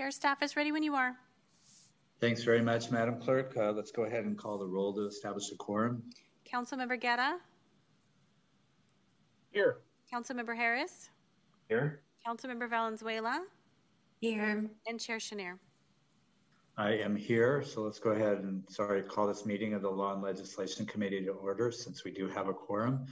Chair 0.00 0.10
staff 0.10 0.42
is 0.42 0.56
ready 0.56 0.72
when 0.72 0.82
you 0.82 0.94
are. 0.94 1.14
Thanks 2.22 2.42
very 2.42 2.62
much, 2.62 2.90
Madam 2.90 3.20
Clerk. 3.20 3.54
Uh, 3.54 3.70
let's 3.72 3.90
go 3.90 4.04
ahead 4.04 4.24
and 4.24 4.34
call 4.34 4.56
the 4.56 4.66
roll 4.66 4.94
to 4.94 5.02
establish 5.02 5.52
a 5.52 5.56
quorum. 5.56 6.02
Councilmember 6.50 6.98
Guerra, 6.98 7.36
Here. 9.50 9.80
Councilmember 10.10 10.56
Harris, 10.56 11.10
Here. 11.68 12.00
Councilmember 12.26 12.66
Valenzuela, 12.66 13.44
Here. 14.22 14.70
and 14.86 14.98
Chair 14.98 15.18
Schenirer. 15.18 15.58
I 16.78 16.92
am 16.92 17.14
here, 17.14 17.62
so 17.62 17.82
let's 17.82 17.98
go 17.98 18.12
ahead 18.12 18.38
and 18.38 18.64
sorry 18.70 19.02
call 19.02 19.26
this 19.26 19.44
meeting 19.44 19.74
of 19.74 19.82
the 19.82 19.90
Law 19.90 20.14
and 20.14 20.22
Legislation 20.22 20.86
Committee 20.86 21.22
to 21.26 21.32
order 21.32 21.70
since 21.70 22.04
we 22.04 22.10
do 22.10 22.26
have 22.26 22.48
a 22.48 22.54
quorum. 22.54 23.04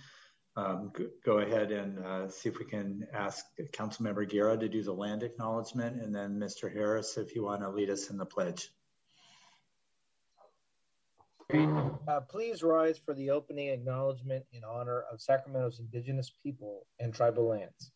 Um, 0.58 0.90
go, 1.24 1.38
ahead 1.38 1.70
and 1.70 2.04
uh, 2.04 2.28
see 2.28 2.48
if 2.48 2.58
we 2.58 2.64
can 2.64 3.06
ask 3.14 3.44
Councilmember 3.72 4.28
Guerra 4.28 4.56
to 4.58 4.68
do 4.68 4.82
the 4.82 4.92
land 4.92 5.22
acknowledgement, 5.22 6.02
and 6.02 6.12
then 6.12 6.40
Mr. 6.40 6.72
Harris, 6.72 7.16
if 7.16 7.36
you 7.36 7.44
want 7.44 7.62
to 7.62 7.70
lead 7.70 7.90
us 7.90 8.10
in 8.10 8.18
the 8.18 8.26
pledge. 8.26 8.68
Uh, 11.54 12.20
please 12.28 12.64
rise 12.64 12.98
for 12.98 13.14
the 13.14 13.30
opening 13.30 13.68
acknowledgement 13.68 14.44
in 14.52 14.64
honor 14.64 15.04
of 15.12 15.20
Sacramento's 15.20 15.78
indigenous 15.78 16.32
people 16.42 16.86
and 16.98 17.14
tribal 17.14 17.46
lands. 17.46 17.92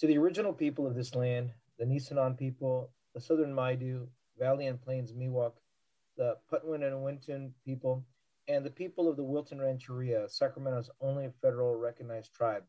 To 0.00 0.06
the 0.06 0.16
original 0.16 0.54
people 0.54 0.86
of 0.86 0.94
this 0.94 1.14
land, 1.14 1.50
the 1.78 1.84
Nisenan 1.84 2.38
people, 2.38 2.90
the 3.14 3.20
Southern 3.20 3.52
Maidu, 3.52 4.06
Valley 4.38 4.66
and 4.66 4.80
Plains 4.80 5.12
Miwok, 5.12 5.52
the 6.16 6.36
Patwin 6.50 6.84
and 6.84 7.04
Wintun 7.04 7.50
people, 7.66 8.02
and 8.48 8.64
the 8.64 8.70
people 8.70 9.08
of 9.08 9.16
the 9.16 9.22
Wilton 9.22 9.60
Rancheria, 9.60 10.28
Sacramento's 10.28 10.90
only 11.00 11.30
federal 11.40 11.76
recognized 11.76 12.32
tribe. 12.32 12.64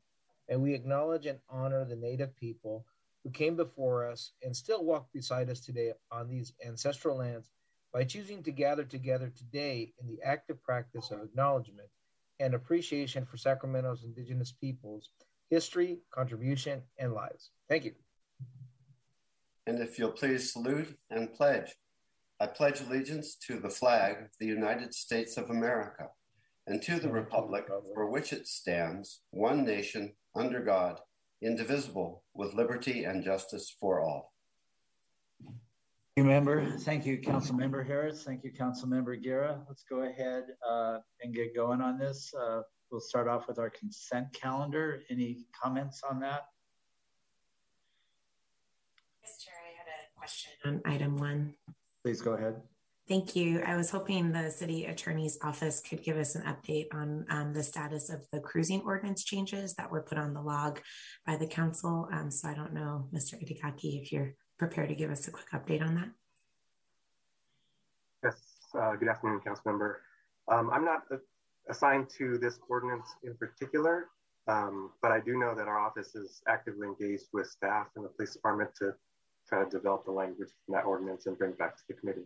And 0.50 0.62
we 0.62 0.74
acknowledge 0.74 1.26
and 1.26 1.40
honor 1.50 1.86
the 1.86 1.96
Native 1.96 2.36
people 2.36 2.86
who 3.24 3.30
came 3.32 3.56
before 3.56 4.10
us 4.10 4.32
and 4.44 4.56
still 4.56 4.84
walk 4.84 5.08
beside 5.14 5.50
us 5.50 5.62
today 5.62 5.94
on 6.12 6.28
these 6.28 6.54
ancestral 6.66 7.18
lands 7.18 7.50
by 7.94 8.04
choosing 8.04 8.44
to 8.44 8.52
gather 8.52 8.84
together 8.84 9.32
today 9.36 9.94
in 10.02 10.08
the 10.08 10.22
active 10.24 10.62
practice 10.64 11.12
of 11.12 11.22
acknowledgement 11.22 11.88
and 12.40 12.54
appreciation 12.54 13.26
for 13.26 13.38
Sacramento's 13.38 14.04
indigenous 14.04 14.52
peoples, 14.52 15.10
history, 15.50 16.00
contribution, 16.12 16.82
and 16.98 17.14
lives. 17.14 17.52
Thank 17.70 17.86
you. 17.86 17.94
And 19.66 19.80
if 19.80 19.98
you'll 19.98 20.12
please 20.12 20.52
salute 20.52 20.98
and 21.10 21.34
pledge. 21.34 21.74
I 22.40 22.48
pledge 22.48 22.82
allegiance 22.82 23.36
to 23.48 23.60
the 23.60 23.70
flag 23.70 24.16
of 24.24 24.30
the 24.40 24.46
United 24.46 24.94
States 24.94 25.38
of 25.38 25.50
America 25.50 26.08
and 26.68 26.82
to 26.82 27.00
the 27.00 27.12
republic 27.12 27.66
for 27.94 28.10
which 28.10 28.34
it 28.34 28.48
stands, 28.48 29.22
one 29.32 29.66
nation, 29.66 30.14
under 30.36 30.62
God, 30.62 31.00
indivisible, 31.42 32.24
with 32.34 32.54
liberty 32.54 33.04
and 33.04 33.24
justice 33.24 33.76
for 33.80 34.02
all. 34.02 34.34
Thank 36.16 36.28
you, 36.28 36.32
member. 36.32 36.78
Thank 36.80 37.06
you, 37.06 37.18
Council 37.18 37.56
Member 37.56 37.84
Harris. 37.84 38.24
Thank 38.24 38.44
you, 38.44 38.52
Council 38.52 38.88
Member 38.88 39.16
Guerra. 39.16 39.62
Let's 39.68 39.84
go 39.90 40.02
ahead 40.04 40.44
uh, 40.68 41.00
and 41.22 41.34
get 41.34 41.56
going 41.56 41.82
on 41.82 41.98
this. 41.98 42.32
Uh, 42.40 42.62
we'll 42.92 43.02
start 43.02 43.28
off 43.28 43.48
with 43.48 43.58
our 43.58 43.70
consent 43.70 44.28
calendar. 44.34 45.02
Any 45.10 45.46
comments 45.60 46.02
on 46.10 46.20
that? 46.20 46.44
Yes, 49.24 49.44
Chair, 49.44 49.54
I 49.58 49.72
had 49.78 49.88
a 49.90 50.18
question 50.18 50.52
on 50.66 50.82
item 50.86 51.18
one. 51.18 51.56
Please 52.04 52.22
go 52.22 52.34
ahead. 52.34 52.56
Thank 53.08 53.36
you. 53.36 53.62
I 53.62 53.76
was 53.76 53.90
hoping 53.90 54.32
the 54.32 54.50
city 54.50 54.86
attorney's 54.86 55.38
office 55.44 55.82
could 55.82 56.04
give 56.04 56.18
us 56.18 56.36
an 56.36 56.44
update 56.44 56.88
on 56.94 57.26
um, 57.30 57.54
the 57.54 57.64
status 57.64 58.10
of 58.10 58.26
the 58.32 58.40
cruising 58.40 58.82
ordinance 58.82 59.24
changes 59.24 59.74
that 59.76 59.92
were 59.92 60.02
put 60.02 60.18
on 60.18 60.34
the 60.34 60.42
log 60.42 60.80
by 61.26 61.36
the 61.38 61.48
council. 61.48 62.08
Um, 62.12 62.30
so 62.32 62.50
I 62.50 62.54
don't 62.54 62.74
know, 62.74 63.08
Mr. 63.14 63.36
Itagaki, 63.36 64.02
if 64.02 64.12
you're 64.12 64.36
prepared 64.58 64.90
to 64.90 64.96
give 64.96 65.12
us 65.12 65.28
a 65.28 65.32
quick 65.32 65.50
update 65.54 65.82
on 65.82 65.96
that. 65.96 66.10
Yes, 68.24 68.42
uh, 68.78 68.96
good 68.96 69.10
afternoon, 69.10 69.42
council 69.42 69.64
member. 69.66 70.02
Um, 70.50 70.70
I'm 70.72 70.86
not 70.86 71.04
assigned 71.70 72.10
to 72.18 72.38
this 72.38 72.60
ordinance 72.70 73.16
in 73.24 73.36
particular, 73.36 74.08
um, 74.48 74.92
but 75.02 75.12
I 75.12 75.20
do 75.20 75.38
know 75.38 75.56
that 75.56 75.68
our 75.68 75.80
office 75.80 76.16
is 76.16 76.42
actively 76.48 76.88
engaged 76.88 77.28
with 77.34 77.48
staff 77.48 77.88
and 77.96 78.06
the 78.06 78.10
police 78.10 78.34
department 78.34 78.72
to 78.80 78.94
try 79.54 79.64
to 79.64 79.70
develop 79.70 80.06
the 80.06 80.12
language 80.12 80.50
from 80.66 80.76
that 80.76 80.86
ordinance 80.86 81.26
and 81.26 81.38
bring 81.38 81.52
it 81.52 81.58
back 81.58 81.78
to 81.78 81.84
the 81.88 81.94
committee. 81.94 82.26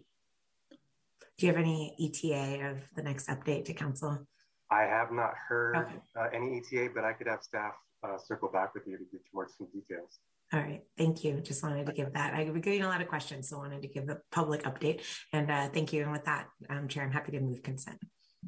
Do 1.37 1.45
you 1.45 1.51
have 1.51 1.61
any 1.61 1.95
ETA 1.99 2.67
of 2.69 2.77
the 2.95 3.03
next 3.03 3.27
update 3.27 3.65
to 3.65 3.73
council? 3.73 4.25
I 4.71 4.81
have 4.81 5.11
not 5.11 5.33
heard 5.47 5.75
okay. 5.77 5.95
uh, 6.19 6.27
any 6.33 6.57
ETA, 6.57 6.89
but 6.93 7.03
I 7.03 7.13
could 7.13 7.27
have 7.27 7.43
staff 7.43 7.73
uh, 8.03 8.17
circle 8.17 8.49
back 8.49 8.73
with 8.73 8.87
you 8.87 8.97
to 8.97 9.03
get 9.03 9.13
you 9.13 9.29
more 9.33 9.47
some 9.57 9.67
details. 9.67 10.19
All 10.53 10.59
right, 10.61 10.83
thank 10.97 11.23
you. 11.23 11.41
Just 11.41 11.61
wanted 11.61 11.85
to 11.85 11.93
give 11.93 12.13
that. 12.13 12.33
I've 12.33 12.51
been 12.51 12.61
getting 12.61 12.83
a 12.83 12.87
lot 12.87 13.01
of 13.01 13.07
questions, 13.07 13.49
so 13.49 13.57
wanted 13.57 13.81
to 13.81 13.87
give 13.87 14.07
a 14.09 14.19
public 14.31 14.63
update. 14.63 15.01
And 15.33 15.51
uh, 15.51 15.67
thank 15.69 15.91
you. 15.91 16.03
And 16.03 16.11
with 16.11 16.23
that, 16.25 16.47
um, 16.69 16.87
Chair, 16.87 17.03
I'm 17.03 17.11
happy 17.11 17.33
to 17.33 17.39
move 17.39 17.61
consent. 17.61 17.99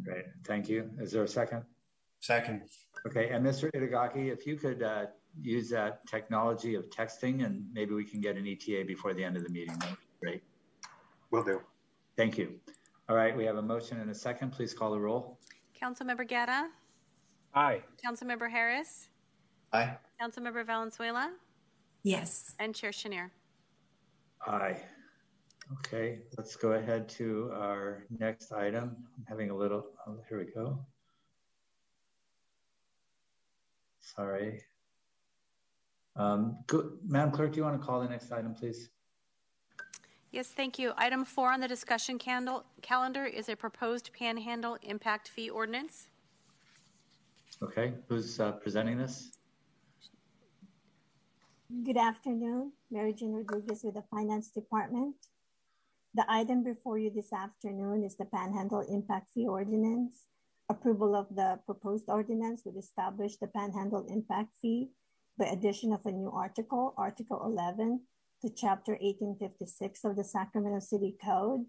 Great, 0.03 0.25
thank 0.45 0.69
you. 0.69 0.89
Is 0.99 1.11
there 1.11 1.23
a 1.23 1.27
second? 1.27 1.63
Second. 2.21 2.61
Okay, 3.05 3.29
and 3.29 3.45
Mr. 3.45 3.69
Itagaki, 3.71 4.31
if 4.31 4.45
you 4.47 4.55
could 4.55 4.81
uh, 4.81 5.05
use 5.41 5.69
that 5.69 6.05
technology 6.07 6.75
of 6.75 6.89
texting 6.89 7.45
and 7.45 7.65
maybe 7.73 7.93
we 7.93 8.03
can 8.03 8.21
get 8.21 8.35
an 8.35 8.47
ETA 8.47 8.83
before 8.85 9.13
the 9.13 9.23
end 9.23 9.37
of 9.37 9.43
the 9.43 9.49
meeting, 9.49 9.77
that 9.79 9.89
would 9.89 9.97
be 9.99 10.05
great. 10.21 10.43
Will 11.31 11.43
do. 11.43 11.61
Thank 12.17 12.37
you. 12.37 12.59
All 13.07 13.15
right, 13.15 13.35
we 13.35 13.45
have 13.45 13.57
a 13.57 13.61
motion 13.61 13.99
and 13.99 14.09
a 14.09 14.15
second. 14.15 14.51
Please 14.51 14.73
call 14.73 14.91
the 14.91 14.99
roll. 14.99 15.39
Councilmember 15.81 16.27
Guerra. 16.27 16.69
Aye. 17.55 17.81
Councilmember 18.05 18.49
Harris. 18.49 19.09
Aye. 19.73 19.97
Councilmember 20.21 20.65
Valenzuela. 20.65 21.31
Yes. 22.03 22.55
And 22.59 22.75
Chair 22.75 22.91
Schenirer. 22.91 23.31
Aye. 24.45 24.81
Okay, 25.79 26.19
let's 26.37 26.55
go 26.55 26.73
ahead 26.73 27.07
to 27.09 27.51
our 27.53 28.03
next 28.19 28.51
item. 28.51 28.97
I'm 29.17 29.25
having 29.27 29.51
a 29.51 29.55
little, 29.55 29.85
oh, 30.07 30.17
here 30.27 30.39
we 30.39 30.45
go. 30.51 30.79
Sorry. 34.01 34.61
Um, 36.19 36.57
go, 36.67 36.91
Madam 37.07 37.31
Clerk, 37.31 37.53
do 37.53 37.57
you 37.57 37.63
want 37.63 37.79
to 37.79 37.85
call 37.85 38.01
the 38.01 38.09
next 38.09 38.29
item, 38.33 38.53
please? 38.53 38.89
Yes, 40.31 40.47
thank 40.47 40.77
you. 40.77 40.91
Item 40.97 41.23
four 41.23 41.51
on 41.51 41.61
the 41.61 41.67
discussion 41.67 42.19
candle, 42.19 42.65
calendar 42.81 43.25
is 43.25 43.47
a 43.47 43.55
proposed 43.55 44.11
panhandle 44.11 44.77
impact 44.83 45.29
fee 45.29 45.49
ordinance. 45.49 46.09
Okay, 47.63 47.93
who's 48.09 48.39
uh, 48.39 48.51
presenting 48.51 48.97
this? 48.97 49.31
Good 51.85 51.97
afternoon, 51.97 52.73
Mary 52.91 53.13
Jane 53.13 53.31
Rodriguez 53.31 53.81
with 53.83 53.95
the 53.95 54.03
Finance 54.11 54.49
Department. 54.51 55.15
The 56.15 56.25
item 56.27 56.63
before 56.63 56.97
you 56.97 57.11
this 57.11 57.31
afternoon 57.31 58.03
is 58.03 58.17
the 58.17 58.25
Panhandle 58.25 58.85
Impact 58.89 59.29
Fee 59.33 59.47
Ordinance. 59.47 60.25
Approval 60.67 61.15
of 61.15 61.27
the 61.33 61.59
proposed 61.65 62.05
ordinance 62.09 62.63
would 62.65 62.77
establish 62.77 63.37
the 63.37 63.47
Panhandle 63.47 64.05
Impact 64.09 64.49
Fee 64.61 64.89
by 65.39 65.45
addition 65.45 65.93
of 65.93 66.05
a 66.05 66.11
new 66.11 66.29
article, 66.29 66.93
Article 66.97 67.41
11, 67.45 68.01
to 68.41 68.49
Chapter 68.49 68.91
1856 68.99 70.03
of 70.03 70.17
the 70.17 70.23
Sacramento 70.23 70.81
City 70.81 71.15
Code. 71.23 71.65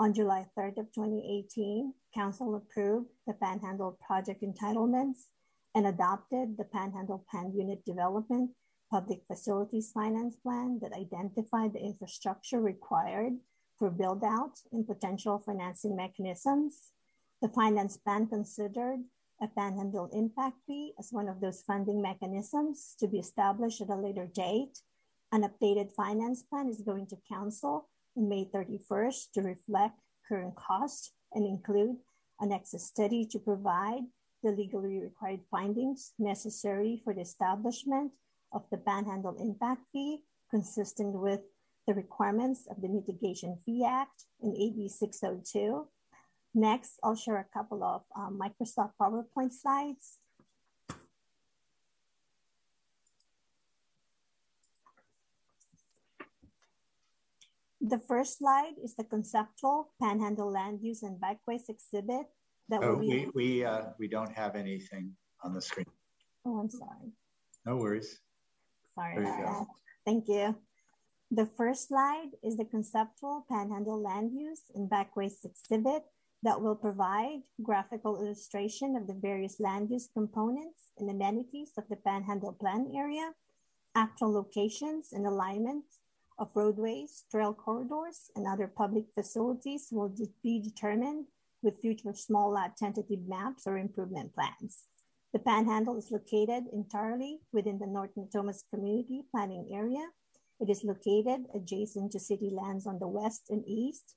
On 0.00 0.12
July 0.12 0.44
3rd 0.58 0.78
of 0.78 0.92
2018, 0.92 1.94
Council 2.12 2.56
approved 2.56 3.06
the 3.26 3.32
Panhandle 3.34 3.96
Project 4.04 4.42
entitlements 4.42 5.28
and 5.74 5.86
adopted 5.86 6.56
the 6.58 6.64
Panhandle 6.64 7.24
Planned 7.30 7.54
Unit 7.54 7.84
Development 7.84 8.50
Public 8.90 9.20
Facilities 9.26 9.92
Finance 9.92 10.36
Plan 10.42 10.80
that 10.82 10.92
identified 10.92 11.72
the 11.72 11.80
infrastructure 11.80 12.60
required 12.60 13.34
for 13.78 13.88
build 13.88 14.24
out 14.24 14.58
and 14.72 14.86
potential 14.86 15.38
financing 15.38 15.94
mechanisms. 15.94 16.90
The 17.40 17.48
finance 17.50 17.96
plan 17.96 18.26
considered 18.26 18.98
a 19.40 19.48
panhandle 19.48 20.08
impact 20.12 20.56
fee 20.66 20.92
as 20.98 21.12
one 21.12 21.28
of 21.28 21.40
those 21.40 21.62
funding 21.62 22.00
mechanisms 22.00 22.94
to 22.98 23.06
be 23.06 23.18
established 23.18 23.80
at 23.80 23.90
a 23.90 23.96
later 23.96 24.26
date. 24.26 24.80
An 25.32 25.42
updated 25.42 25.92
finance 25.92 26.42
plan 26.42 26.68
is 26.68 26.80
going 26.80 27.06
to 27.08 27.16
council 27.30 27.88
on 28.16 28.28
May 28.28 28.48
31st 28.54 29.32
to 29.34 29.42
reflect 29.42 29.98
current 30.28 30.54
costs 30.56 31.12
and 31.32 31.46
include 31.46 31.96
an 32.40 32.50
nexus 32.50 32.86
study 32.86 33.26
to 33.26 33.38
provide 33.38 34.02
the 34.42 34.50
legally 34.52 35.00
required 35.00 35.40
findings 35.50 36.12
necessary 36.18 37.00
for 37.04 37.14
the 37.14 37.20
establishment 37.20 38.12
of 38.52 38.62
the 38.70 38.78
panhandle 38.78 39.36
impact 39.40 39.82
fee, 39.92 40.20
consistent 40.50 41.12
with 41.14 41.40
the 41.86 41.94
requirements 41.94 42.66
of 42.70 42.80
the 42.80 42.88
Mitigation 42.88 43.58
Fee 43.64 43.84
Act 43.84 44.24
and 44.40 44.56
AB 44.56 44.88
602. 44.88 45.86
Next, 46.56 46.98
I'll 47.04 47.14
share 47.14 47.36
a 47.36 47.44
couple 47.52 47.84
of 47.84 48.00
um, 48.16 48.40
Microsoft 48.40 48.92
PowerPoint 48.98 49.52
slides. 49.52 50.16
The 57.78 57.98
first 57.98 58.38
slide 58.38 58.72
is 58.82 58.94
the 58.96 59.04
conceptual 59.04 59.92
Panhandle 60.00 60.50
land 60.50 60.80
use 60.80 61.02
and 61.02 61.20
bikeways 61.20 61.68
exhibit. 61.68 62.24
That 62.70 62.82
oh, 62.82 62.96
we 62.96 63.28
we 63.34 63.62
uh, 63.62 63.92
we 63.98 64.08
don't 64.08 64.32
have 64.32 64.56
anything 64.56 65.12
on 65.44 65.52
the 65.52 65.60
screen. 65.60 65.84
Oh, 66.46 66.56
I'm 66.58 66.70
sorry. 66.70 67.12
No 67.66 67.76
worries. 67.76 68.18
Sorry 68.94 69.18
about 69.18 69.44
that. 69.44 69.66
Thank 70.06 70.26
you. 70.26 70.56
The 71.30 71.44
first 71.44 71.88
slide 71.88 72.30
is 72.42 72.56
the 72.56 72.64
conceptual 72.64 73.44
Panhandle 73.46 74.00
land 74.00 74.32
use 74.32 74.62
and 74.74 74.88
bikeways 74.88 75.44
exhibit 75.44 76.02
that 76.42 76.60
will 76.60 76.76
provide 76.76 77.40
graphical 77.62 78.20
illustration 78.20 78.96
of 78.96 79.06
the 79.06 79.14
various 79.14 79.58
land 79.58 79.90
use 79.90 80.08
components 80.12 80.90
and 80.98 81.10
amenities 81.10 81.72
of 81.76 81.84
the 81.88 81.96
Panhandle 81.96 82.52
plan 82.52 82.92
area, 82.94 83.32
actual 83.94 84.32
locations 84.32 85.12
and 85.12 85.26
alignments 85.26 86.00
of 86.38 86.50
roadways, 86.54 87.24
trail 87.30 87.54
corridors, 87.54 88.30
and 88.36 88.46
other 88.46 88.66
public 88.66 89.06
facilities 89.14 89.88
will 89.90 90.14
be 90.42 90.60
determined 90.60 91.24
with 91.62 91.80
future 91.80 92.12
small 92.14 92.52
lot 92.52 92.76
tentative 92.76 93.26
maps 93.26 93.66
or 93.66 93.78
improvement 93.78 94.34
plans. 94.34 94.84
The 95.32 95.38
Panhandle 95.38 95.96
is 95.96 96.10
located 96.10 96.64
entirely 96.72 97.40
within 97.52 97.78
the 97.78 97.86
North 97.86 98.14
Natomas 98.16 98.62
Community 98.70 99.22
Planning 99.30 99.68
Area. 99.72 100.06
It 100.60 100.70
is 100.70 100.84
located 100.84 101.46
adjacent 101.54 102.12
to 102.12 102.20
city 102.20 102.50
lands 102.50 102.86
on 102.86 102.98
the 102.98 103.08
west 103.08 103.50
and 103.50 103.64
east 103.66 104.14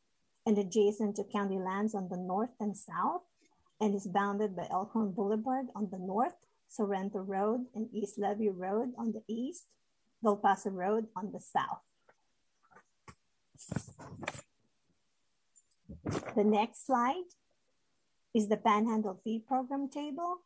and 0.49 0.57
adjacent 0.57 1.15
to 1.15 1.23
county 1.23 1.59
lands 1.59 1.93
on 1.93 2.09
the 2.09 2.17
north 2.17 2.49
and 2.59 2.75
south 2.75 3.21
and 3.79 3.93
is 3.93 4.07
bounded 4.07 4.55
by 4.55 4.67
Elkhorn 4.71 5.11
Boulevard 5.11 5.67
on 5.75 5.87
the 5.91 5.99
north, 5.99 6.33
Sorrento 6.67 7.19
Road 7.19 7.67
and 7.75 7.87
East 7.93 8.17
Levee 8.17 8.49
Road 8.49 8.89
on 8.97 9.11
the 9.11 9.21
east, 9.27 9.67
Del 10.23 10.37
Paso 10.37 10.71
Road 10.71 11.05
on 11.15 11.31
the 11.31 11.39
south. 11.39 11.83
The 16.35 16.43
next 16.43 16.87
slide 16.87 17.29
is 18.33 18.47
the 18.47 18.57
Panhandle 18.57 19.21
Fee 19.23 19.43
Program 19.47 19.87
table. 19.87 20.37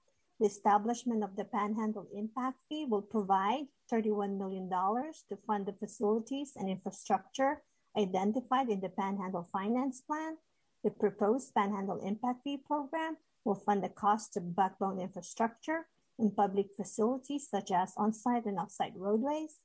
The 0.41 0.47
establishment 0.47 1.23
of 1.23 1.38
the 1.38 1.45
Panhandle 1.45 2.07
Impact 2.13 2.57
Fee 2.67 2.88
will 2.89 3.03
provide 3.03 3.67
$31 3.89 4.38
million 4.38 4.69
to 4.69 5.38
fund 5.47 5.65
the 5.65 5.73
facilities 5.79 6.57
and 6.57 6.69
infrastructure 6.69 7.61
identified 7.98 8.69
in 8.69 8.81
the 8.81 8.90
Panhandle 8.90 9.48
Finance 9.51 10.01
Plan. 10.01 10.38
The 10.84 10.92
proposed 10.92 11.54
Panhandle 11.54 12.01
Impact 12.01 12.44
Fee 12.44 12.57
Program 12.57 13.18
will 13.45 13.56
fund 13.56 13.84
the 13.84 13.90
cost 13.90 14.38
of 14.38 14.56
backbone 14.56 15.00
infrastructure 15.00 15.88
and 16.19 16.36
public 16.36 16.68
facilities 16.75 17.48
such 17.50 17.72
as 17.72 17.94
on-site 17.98 18.45
and 18.45 18.60
off-site 18.60 18.94
roadways, 18.95 19.56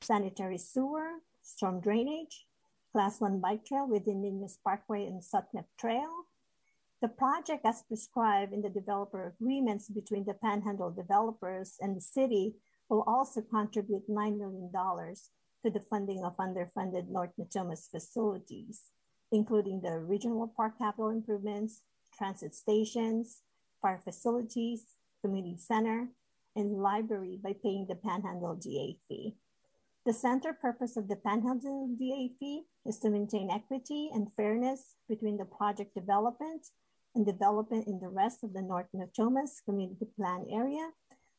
sanitary 0.00 0.58
sewer, 0.58 1.20
storm 1.42 1.80
drainage, 1.80 2.46
Class 2.92 3.20
1 3.20 3.40
bike 3.40 3.64
trail 3.64 3.88
within 3.88 4.22
Niños 4.22 4.56
Parkway 4.62 5.06
and 5.06 5.20
Sutnip 5.20 5.64
Trail. 5.78 6.26
The 7.02 7.08
project 7.08 7.66
as 7.66 7.82
prescribed 7.82 8.52
in 8.52 8.62
the 8.62 8.68
developer 8.68 9.26
agreements 9.26 9.88
between 9.88 10.24
the 10.24 10.34
Panhandle 10.34 10.92
developers 10.92 11.74
and 11.80 11.96
the 11.96 12.00
city 12.00 12.54
will 12.88 13.02
also 13.06 13.42
contribute 13.42 14.08
$9 14.08 14.38
million 14.38 14.70
to 15.64 15.70
the 15.70 15.80
funding 15.80 16.22
of 16.22 16.36
underfunded 16.36 17.08
North 17.08 17.30
Natomas 17.40 17.90
facilities, 17.90 18.82
including 19.32 19.80
the 19.80 19.98
regional 19.98 20.52
park 20.54 20.78
capital 20.78 21.08
improvements, 21.08 21.80
transit 22.16 22.54
stations, 22.54 23.40
fire 23.80 24.00
facilities, 24.04 24.84
community 25.22 25.56
center, 25.58 26.08
and 26.54 26.82
library 26.82 27.38
by 27.42 27.54
paying 27.62 27.86
the 27.88 27.94
Panhandle 27.94 28.54
DA 28.56 28.98
fee. 29.08 29.34
The 30.04 30.12
center 30.12 30.52
purpose 30.52 30.98
of 30.98 31.08
the 31.08 31.16
Panhandle 31.16 31.88
DA 31.98 32.30
fee 32.38 32.64
is 32.84 32.98
to 32.98 33.08
maintain 33.08 33.50
equity 33.50 34.10
and 34.12 34.28
fairness 34.36 34.96
between 35.08 35.38
the 35.38 35.46
project 35.46 35.94
development 35.94 36.66
and 37.14 37.24
development 37.24 37.86
in 37.86 38.00
the 38.00 38.08
rest 38.08 38.44
of 38.44 38.52
the 38.52 38.60
North 38.60 38.88
Natomas 38.94 39.64
Community 39.64 40.06
Plan 40.14 40.44
area 40.52 40.90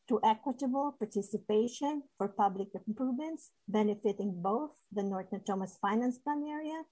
to 0.07 0.19
equitable 0.23 0.95
participation 0.97 2.03
for 2.17 2.27
public 2.27 2.67
improvements 2.87 3.51
benefiting 3.67 4.33
both 4.41 4.71
the 4.91 5.03
North 5.03 5.31
Natomas 5.31 5.79
Finance 5.81 6.19
Plan 6.19 6.43
area 6.47 6.83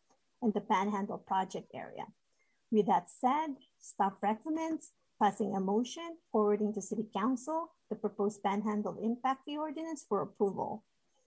and 0.41 0.53
the 0.53 0.61
Panhandle 0.61 1.19
Project 1.19 1.71
area. 1.73 2.05
With 2.71 2.87
that 2.87 3.09
said, 3.09 3.55
staff 3.79 4.13
recommends 4.21 4.91
passing 5.21 5.55
a 5.55 5.59
motion 5.59 6.17
forwarding 6.31 6.73
to 6.73 6.81
City 6.81 7.05
Council 7.15 7.69
the 7.89 7.95
proposed 7.95 8.41
Panhandle 8.41 8.97
Impact 9.03 9.41
Fee 9.45 9.57
Ordinance 9.57 10.05
for 10.09 10.21
approval. 10.23 10.83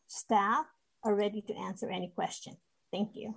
Staff 0.08 0.66
are 1.04 1.14
ready 1.14 1.40
to 1.42 1.54
answer 1.54 1.88
any 1.88 2.08
question. 2.08 2.56
Thank 2.92 3.10
you. 3.14 3.34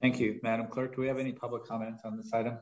Thank 0.00 0.18
you. 0.18 0.40
Madam 0.42 0.68
Clerk, 0.68 0.94
do 0.94 1.02
we 1.02 1.08
have 1.08 1.18
any 1.18 1.32
public 1.32 1.64
comments 1.66 2.02
on 2.04 2.16
this 2.16 2.32
item? 2.32 2.58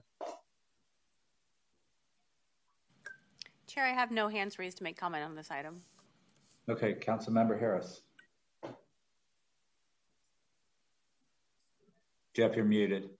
Chair, 3.79 3.87
I 3.87 3.93
have 3.93 4.11
no 4.11 4.27
hands 4.27 4.59
raised 4.59 4.79
to 4.79 4.83
make 4.83 4.97
comment 4.97 5.23
on 5.23 5.37
this 5.37 5.53
item. 5.53 5.83
Okay, 6.69 6.95
Council 6.95 7.33
Member 7.33 7.57
Harris. 7.57 8.01
Jeff, 12.35 12.57
you're 12.57 12.65
muted. 12.65 13.11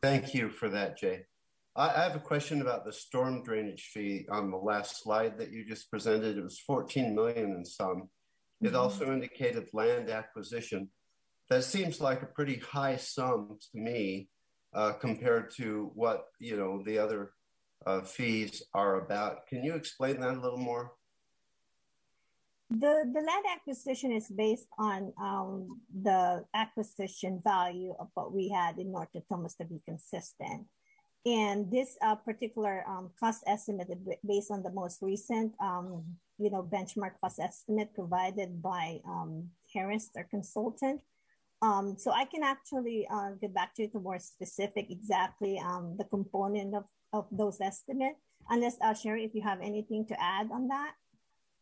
Thank 0.00 0.32
you 0.32 0.48
for 0.48 0.70
that, 0.70 0.96
Jay. 0.96 1.26
I, 1.76 1.88
I 1.88 2.02
have 2.04 2.16
a 2.16 2.20
question 2.20 2.62
about 2.62 2.86
the 2.86 2.92
storm 2.94 3.42
drainage 3.42 3.90
fee 3.92 4.24
on 4.30 4.50
the 4.50 4.56
last 4.56 5.02
slide 5.02 5.36
that 5.36 5.52
you 5.52 5.66
just 5.66 5.90
presented. 5.90 6.38
It 6.38 6.42
was 6.42 6.58
14 6.58 7.14
million 7.14 7.52
in 7.52 7.66
sum. 7.66 8.08
It 8.62 8.68
mm-hmm. 8.68 8.76
also 8.76 9.12
indicated 9.12 9.68
land 9.74 10.08
acquisition. 10.08 10.88
That 11.50 11.64
seems 11.64 12.00
like 12.00 12.22
a 12.22 12.26
pretty 12.26 12.60
high 12.60 12.96
sum 12.96 13.58
to 13.60 13.78
me 13.78 14.30
uh, 14.74 14.92
compared 14.92 15.50
to 15.56 15.90
what 15.94 16.26
you 16.38 16.56
know 16.56 16.82
the 16.84 16.98
other 16.98 17.32
uh, 17.86 18.00
fees 18.02 18.62
are 18.74 19.00
about. 19.00 19.46
Can 19.46 19.64
you 19.64 19.74
explain 19.74 20.20
that 20.20 20.36
a 20.36 20.40
little 20.40 20.58
more? 20.58 20.92
The 22.70 23.08
the 23.12 23.20
land 23.20 23.44
acquisition 23.50 24.12
is 24.12 24.28
based 24.28 24.68
on 24.78 25.12
um, 25.20 25.80
the 25.88 26.44
acquisition 26.54 27.40
value 27.42 27.94
of 27.98 28.08
what 28.14 28.32
we 28.32 28.50
had 28.50 28.78
in 28.78 28.92
North 28.92 29.08
Natomas 29.16 29.56
to 29.56 29.64
be 29.64 29.80
consistent. 29.84 30.66
And 31.26 31.70
this 31.70 31.96
uh, 32.00 32.14
particular 32.14 32.84
um, 32.88 33.10
cost 33.18 33.42
estimate 33.46 33.88
based 34.24 34.50
on 34.50 34.62
the 34.62 34.70
most 34.70 35.02
recent, 35.02 35.52
um, 35.60 36.04
you 36.38 36.50
know, 36.50 36.62
benchmark 36.62 37.18
cost 37.20 37.40
estimate 37.40 37.92
provided 37.94 38.62
by 38.62 39.00
um, 39.04 39.50
Harris, 39.74 40.10
our 40.16 40.24
consultant. 40.24 41.00
Um, 41.60 41.96
so 41.98 42.12
I 42.12 42.24
can 42.24 42.42
actually 42.42 43.06
uh, 43.10 43.30
get 43.40 43.52
back 43.52 43.74
to 43.74 43.82
you 43.82 43.88
to 43.90 44.00
more 44.00 44.18
specific 44.18 44.90
exactly 44.90 45.58
um, 45.58 45.96
the 45.98 46.04
component 46.04 46.74
of, 46.74 46.84
of 47.12 47.26
those 47.32 47.60
estimates. 47.60 48.20
Unless, 48.50 48.76
uh, 48.82 48.94
Sherry, 48.94 49.24
if 49.24 49.34
you 49.34 49.42
have 49.42 49.60
anything 49.60 50.06
to 50.06 50.22
add 50.22 50.48
on 50.52 50.68
that. 50.68 50.92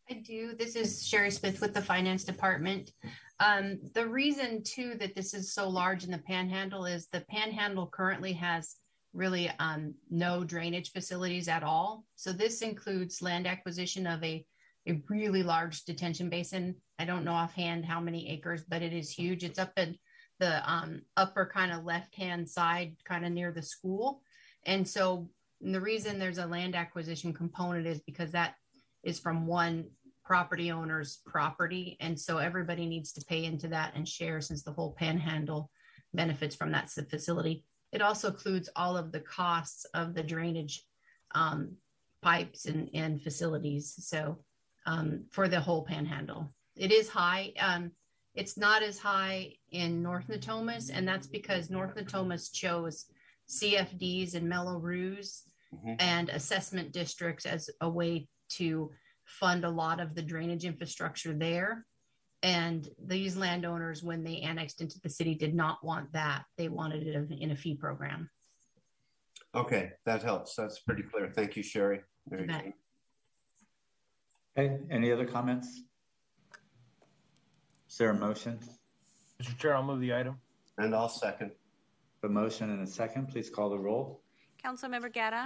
I 0.08 0.14
do. 0.14 0.54
This 0.54 0.76
is 0.76 1.04
Sherry 1.04 1.32
Smith 1.32 1.60
with 1.60 1.74
the 1.74 1.82
Finance 1.82 2.22
Department. 2.22 2.92
Um, 3.40 3.80
the 3.94 4.06
reason, 4.06 4.62
too, 4.62 4.94
that 5.00 5.16
this 5.16 5.34
is 5.34 5.52
so 5.52 5.68
large 5.68 6.04
in 6.04 6.12
the 6.12 6.18
Panhandle 6.18 6.86
is 6.86 7.08
the 7.08 7.24
Panhandle 7.28 7.88
currently 7.88 8.32
has 8.34 8.76
really 9.12 9.50
um, 9.58 9.94
no 10.10 10.44
drainage 10.44 10.92
facilities 10.92 11.48
at 11.48 11.64
all. 11.64 12.04
So 12.14 12.32
this 12.32 12.62
includes 12.62 13.22
land 13.22 13.46
acquisition 13.46 14.06
of 14.06 14.22
a, 14.22 14.44
a 14.86 15.00
really 15.08 15.42
large 15.42 15.84
detention 15.84 16.28
basin. 16.28 16.76
I 16.98 17.04
don't 17.04 17.24
know 17.24 17.32
offhand 17.32 17.84
how 17.84 18.00
many 18.00 18.30
acres, 18.30 18.64
but 18.68 18.82
it 18.82 18.92
is 18.92 19.10
huge. 19.10 19.44
It's 19.44 19.58
up 19.58 19.72
in 19.76 19.96
the 20.38 20.70
um, 20.70 21.02
upper 21.16 21.50
kind 21.52 21.72
of 21.72 21.84
left 21.84 22.14
hand 22.14 22.48
side, 22.48 22.96
kind 23.04 23.24
of 23.24 23.32
near 23.32 23.52
the 23.52 23.62
school. 23.62 24.22
And 24.64 24.86
so 24.86 25.28
and 25.62 25.74
the 25.74 25.80
reason 25.80 26.18
there's 26.18 26.38
a 26.38 26.46
land 26.46 26.74
acquisition 26.74 27.32
component 27.32 27.86
is 27.86 28.00
because 28.00 28.32
that 28.32 28.54
is 29.02 29.18
from 29.18 29.46
one 29.46 29.86
property 30.24 30.70
owner's 30.72 31.20
property. 31.24 31.96
And 32.00 32.18
so 32.18 32.38
everybody 32.38 32.86
needs 32.86 33.12
to 33.12 33.24
pay 33.24 33.44
into 33.44 33.68
that 33.68 33.92
and 33.94 34.06
share 34.06 34.40
since 34.40 34.62
the 34.62 34.72
whole 34.72 34.92
panhandle 34.98 35.70
benefits 36.12 36.56
from 36.56 36.72
that 36.72 36.90
facility. 36.90 37.64
It 37.92 38.02
also 38.02 38.28
includes 38.28 38.68
all 38.74 38.96
of 38.96 39.12
the 39.12 39.20
costs 39.20 39.86
of 39.94 40.14
the 40.14 40.22
drainage 40.22 40.84
um, 41.34 41.76
pipes 42.22 42.66
and, 42.66 42.90
and 42.92 43.22
facilities. 43.22 43.94
So 43.98 44.38
um, 44.86 45.24
for 45.30 45.48
the 45.48 45.60
whole 45.60 45.84
panhandle, 45.84 46.52
it 46.76 46.92
is 46.92 47.08
high. 47.08 47.52
Um, 47.58 47.92
it's 48.34 48.56
not 48.56 48.82
as 48.82 48.98
high 48.98 49.54
in 49.70 50.02
North 50.02 50.28
Natomas, 50.28 50.90
and 50.92 51.06
that's 51.08 51.26
because 51.26 51.70
North 51.70 51.94
Natomas 51.96 52.52
chose 52.52 53.06
CFDs 53.48 54.34
and 54.34 54.48
Mello-Roos 54.48 55.44
mm-hmm. 55.74 55.94
and 55.98 56.28
assessment 56.28 56.92
districts 56.92 57.46
as 57.46 57.70
a 57.80 57.88
way 57.88 58.28
to 58.50 58.90
fund 59.24 59.64
a 59.64 59.70
lot 59.70 60.00
of 60.00 60.14
the 60.14 60.22
drainage 60.22 60.64
infrastructure 60.64 61.32
there. 61.32 61.84
And 62.42 62.88
these 63.04 63.36
landowners, 63.36 64.02
when 64.02 64.22
they 64.22 64.40
annexed 64.40 64.80
into 64.80 65.00
the 65.00 65.08
city, 65.08 65.34
did 65.34 65.54
not 65.54 65.82
want 65.82 66.12
that. 66.12 66.44
They 66.58 66.68
wanted 66.68 67.06
it 67.06 67.30
in 67.40 67.50
a 67.50 67.56
fee 67.56 67.74
program. 67.74 68.30
Okay, 69.54 69.92
that 70.04 70.22
helps. 70.22 70.54
That's 70.54 70.80
pretty 70.80 71.02
clear. 71.02 71.32
Thank 71.34 71.56
you, 71.56 71.62
Sherry. 71.62 72.00
Very 72.28 72.46
good. 72.46 72.72
Okay, 74.58 74.78
any 74.90 75.12
other 75.12 75.26
comments? 75.26 75.82
Is 77.90 77.98
there 77.98 78.08
a 78.08 78.14
motion? 78.14 78.58
Mr. 79.42 79.56
Chair, 79.58 79.76
I'll 79.76 79.82
move 79.82 80.00
the 80.00 80.14
item. 80.14 80.38
And 80.78 80.94
I'll 80.94 81.10
second. 81.10 81.50
A 82.22 82.28
motion 82.28 82.70
and 82.70 82.82
a 82.82 82.86
second. 82.86 83.26
Please 83.28 83.50
call 83.50 83.68
the 83.68 83.78
roll. 83.78 84.22
Councilmember 84.64 85.12
Guerra? 85.12 85.44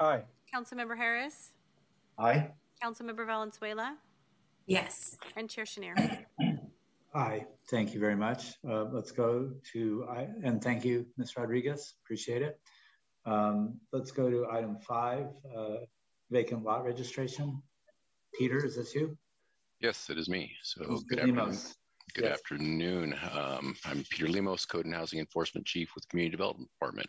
Aye. 0.00 0.22
Councilmember 0.52 0.96
Harris? 0.96 1.50
Aye. 2.18 2.48
Councilmember 2.82 3.26
Valenzuela? 3.26 3.96
Yes. 4.66 5.18
And 5.36 5.50
Chair 5.50 5.64
Schenirer? 5.64 6.24
Aye. 7.14 7.44
Thank 7.70 7.92
you 7.92 8.00
very 8.00 8.16
much. 8.16 8.54
Uh, 8.66 8.84
let's 8.84 9.10
go 9.10 9.50
to, 9.72 10.06
I, 10.10 10.26
and 10.42 10.62
thank 10.64 10.86
you, 10.86 11.04
Ms. 11.18 11.36
Rodriguez. 11.36 11.94
Appreciate 12.02 12.40
it. 12.40 12.58
Um, 13.26 13.78
let's 13.92 14.10
go 14.10 14.30
to 14.30 14.46
item 14.50 14.78
five, 14.78 15.26
uh, 15.54 15.76
vacant 16.30 16.64
lot 16.64 16.82
registration. 16.84 17.62
Peter, 18.36 18.64
is 18.64 18.76
this 18.76 18.94
you? 18.94 19.16
Yes, 19.80 20.10
it 20.10 20.18
is 20.18 20.28
me. 20.28 20.52
So 20.62 20.82
Mr. 20.82 21.06
good 21.08 21.18
afternoon. 21.20 21.36
Lemos. 21.36 21.74
Good 22.14 22.24
yes. 22.24 22.32
afternoon. 22.32 23.14
Um, 23.32 23.76
I'm 23.84 24.04
Peter 24.10 24.28
Lemos, 24.28 24.64
Code 24.64 24.86
and 24.86 24.94
Housing 24.94 25.20
Enforcement 25.20 25.66
Chief 25.66 25.90
with 25.94 26.08
Community 26.08 26.32
Development 26.32 26.70
Department. 26.78 27.08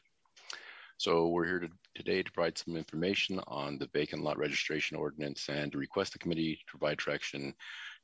So 0.98 1.28
we're 1.28 1.46
here 1.46 1.60
to, 1.60 1.70
today 1.96 2.24
to 2.24 2.32
provide 2.32 2.58
some 2.58 2.76
information 2.76 3.40
on 3.48 3.78
the 3.78 3.90
vacant 3.94 4.24
lot 4.24 4.38
registration 4.38 4.98
ordinance 4.98 5.48
and 5.50 5.72
to 5.72 5.78
request 5.78 6.14
the 6.14 6.20
committee 6.20 6.56
to 6.56 6.78
provide 6.78 6.98
direction 6.98 7.54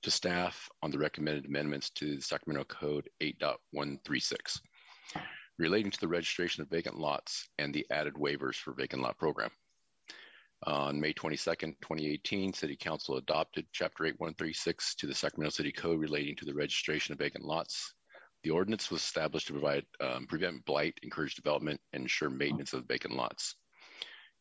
to 0.04 0.12
staff 0.12 0.70
on 0.82 0.92
the 0.92 1.00
recommended 1.00 1.46
amendments 1.46 1.90
to 1.92 2.18
the 2.18 2.22
Sacramento 2.22 2.66
Code 2.66 3.10
8.136 3.22 4.60
relating 5.60 5.92
to 5.92 6.00
the 6.00 6.08
registration 6.08 6.62
of 6.62 6.70
vacant 6.70 6.98
lots 6.98 7.48
and 7.58 7.74
the 7.74 7.86
added 7.90 8.16
waivers 8.16 8.56
for 8.56 8.74
vacant 8.74 9.02
lot 9.02 9.18
program. 9.18 9.50
On 10.66 10.98
May 10.98 11.14
22nd, 11.14 11.76
2018, 11.82 12.54
City 12.54 12.78
Council 12.78 13.18
adopted 13.18 13.66
Chapter 13.74 14.06
8136 14.06 14.96
to 14.96 15.08
the 15.08 15.14
Sacramento 15.14 15.52
City 15.52 15.74
Code 15.74 16.00
relating 16.00 16.38
to 16.38 16.46
the 16.46 16.54
registration 16.54 17.12
of 17.12 17.20
vacant 17.20 17.44
lots. 17.44 17.94
The 18.44 18.52
ordinance 18.52 18.90
was 18.90 19.02
established 19.02 19.48
to 19.48 19.54
provide 19.54 19.86
um, 20.00 20.26
prevent 20.26 20.64
blight, 20.64 20.98
encourage 21.04 21.36
development, 21.36 21.82
and 21.92 22.04
ensure 22.04 22.30
maintenance 22.30 22.72
of 22.72 22.86
vacant 22.86 23.14
lots. 23.14 23.56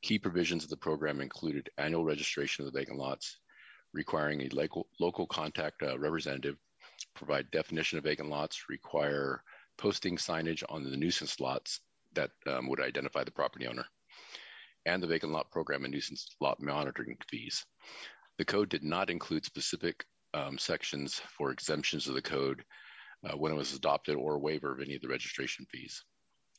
Key 0.02 0.17
provisions 0.17 0.62
of 0.62 0.71
the 0.71 0.76
program 0.76 1.21
included 1.21 1.71
annual 1.79 2.05
registration 2.05 2.64
of 2.64 2.73
the 2.73 2.79
vacant 2.79 2.99
lots, 2.99 3.41
requiring 3.93 4.43
a 4.43 4.49
local, 4.55 4.87
local 5.00 5.26
contact 5.26 5.83
uh, 5.83 5.99
representative, 5.99 6.57
provide 7.17 7.50
definition 7.50 7.99
of 7.99 8.05
vacant 8.05 8.29
lots, 8.29 8.69
require 8.69 9.43
posting 9.76 10.17
signage 10.17 10.62
on 10.69 10.85
the 10.85 10.97
nuisance 10.97 11.41
lots 11.41 11.81
that 12.12 12.31
um, 12.47 12.69
would 12.69 12.81
identify 12.81 13.25
the 13.25 13.31
property 13.33 13.67
owner, 13.67 13.87
and 14.86 15.02
the 15.02 15.06
vacant 15.06 15.32
lot 15.32 15.50
program 15.50 15.84
and 15.84 15.92
nuisance 15.92 16.26
lot 16.40 16.60
monitoring 16.60 17.16
fees. 17.28 17.64
The 18.38 18.44
code 18.44 18.68
did 18.68 18.82
not 18.82 19.10
include 19.10 19.44
specific 19.44 20.04
um, 20.34 20.58
sections 20.58 21.20
for 21.36 21.50
exemptions 21.50 22.08
of 22.08 22.14
the 22.14 22.22
code 22.22 22.64
uh, 23.24 23.36
when 23.36 23.52
it 23.52 23.56
was 23.56 23.74
adopted 23.74 24.16
or 24.16 24.34
a 24.34 24.38
waiver 24.38 24.72
of 24.72 24.80
any 24.80 24.94
of 24.94 25.02
the 25.02 25.08
registration 25.08 25.66
fees. 25.70 26.02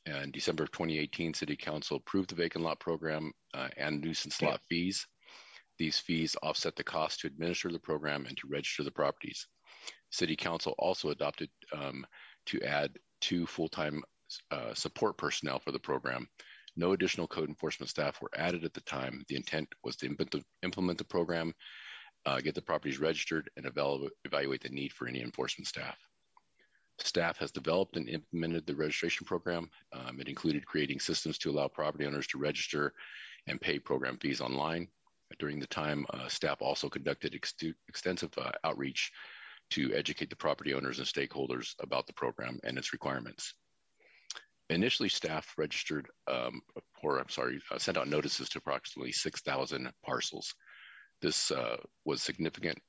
In 0.06 0.32
December 0.32 0.64
of 0.64 0.72
2018, 0.72 1.34
City 1.34 1.56
Council 1.56 1.98
approved 1.98 2.30
the 2.30 2.36
vacant 2.36 2.64
lot 2.64 2.80
program 2.80 3.32
uh, 3.54 3.70
and 3.78 4.02
nuisance 4.02 4.42
lot 4.42 4.60
fees. 4.70 5.06
These 5.80 5.98
fees 5.98 6.36
offset 6.44 6.76
the 6.76 6.84
cost 6.84 7.22
to 7.22 7.28
administer 7.28 7.72
the 7.72 7.80
program 7.80 8.26
and 8.26 8.38
to 8.38 8.48
register 8.48 8.84
the 8.84 8.92
properties. 8.92 9.48
City 10.12 10.36
Council 10.36 10.76
also 10.78 11.10
adopted 11.10 11.50
um, 11.74 12.06
to 12.48 12.62
add 12.62 12.92
two 13.22 13.48
full-time 13.48 14.04
uh, 14.52 14.74
support 14.74 15.18
personnel 15.18 15.60
for 15.60 15.72
the 15.72 15.80
program. 15.80 16.28
No 16.76 16.94
additional 16.94 17.28
code 17.28 17.50
enforcement 17.50 17.90
staff 17.90 18.22
were 18.22 18.32
added 18.36 18.64
at 18.64 18.74
the 18.74 18.82
time. 18.82 19.24
The 19.28 19.36
intent 19.36 19.70
was 19.84 19.96
to 19.98 20.08
implement 20.64 20.98
the, 20.98 21.04
program, 21.04 21.54
uh, 22.26 22.40
get 22.42 22.56
the 22.56 22.62
properties 22.62 23.00
registered, 23.00 23.50
and 23.58 23.66
evaluate 23.66 24.64
the 24.64 24.70
need 24.70 24.92
for 24.92 25.08
any 25.08 25.22
enforcement 25.22 25.68
staff. 25.68 25.98
Staff 27.00 27.38
has 27.38 27.52
developed 27.52 27.98
and 27.98 28.08
implemented 28.08 28.66
the 28.66 28.76
registration 28.76 29.26
program. 29.26 29.70
Um, 29.92 30.20
it 30.20 30.30
included 30.30 30.66
creating 30.66 31.00
systems 31.00 31.38
to 31.40 31.52
allow 31.52 31.68
property 31.68 32.06
owners 32.06 32.28
to 32.28 32.38
register 32.38 32.94
and 33.48 33.60
pay 33.60 33.80
program 33.80 34.18
fees 34.18 34.42
online. 34.42 34.88
During 35.40 35.60
the 35.60 35.68
time, 35.68 36.06
uh, 36.12 36.28
staff 36.28 36.62
also 36.62 36.90
conducted 36.90 37.34
ex- 37.34 37.56
extensive 37.88 38.32
uh, 38.38 38.52
outreach 38.64 39.12
to 39.72 39.94
educate 39.94 40.30
the 40.30 40.36
property 40.36 40.74
owners 40.74 41.00
and 41.00 41.08
stakeholders 41.08 41.74
about 41.80 42.06
the 42.06 42.14
program 42.14 42.60
and 42.64 42.78
its 42.78 42.94
requirements. 42.94 43.56
Initially, 44.70 45.10
staff 45.10 45.54
registered, 45.58 46.08
um, 46.28 46.62
or 47.04 47.20
I'm 47.20 47.30
sorry, 47.30 47.60
uh, 47.72 47.78
sent 47.78 47.98
out 47.98 48.08
notices 48.08 48.50
to 48.50 48.60
approximately 48.60 49.12
6,000 49.12 49.92
parcels. 50.06 50.54
This 51.22 51.52
uh, 51.52 51.78
was 52.06 52.22
significant 52.22 52.80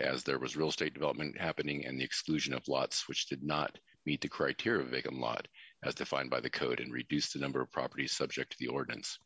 as 0.00 0.22
there 0.22 0.38
was 0.38 0.56
real 0.56 0.68
estate 0.68 0.94
development 0.94 1.38
happening 1.38 1.86
and 1.86 1.98
the 1.98 2.04
exclusion 2.04 2.52
of 2.52 2.66
lots 2.68 3.08
which 3.08 3.26
did 3.26 3.42
not 3.42 3.78
meet 4.06 4.20
the 4.20 4.28
criteria 4.28 4.82
of 4.82 4.90
vacant 4.90 5.18
lot 5.18 5.46
as 5.84 5.94
defined 5.94 6.30
by 6.30 6.40
the 6.40 6.50
code 6.50 6.80
and 6.80 6.92
reduced 6.92 7.32
the 7.32 7.38
number 7.38 7.60
of 7.60 7.72
properties 7.72 8.12
subject 8.12 8.52
to 8.52 8.58
the 8.58 8.68
ordinance. 8.68 9.18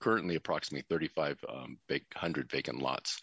Currently, 0.00 0.36
approximately 0.36 0.86
3,500 0.88 2.50
vacant 2.50 2.80
lots 2.80 3.20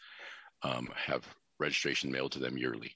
um, 0.63 0.89
have 0.95 1.25
registration 1.59 2.11
mailed 2.11 2.31
to 2.33 2.39
them 2.39 2.57
yearly. 2.57 2.95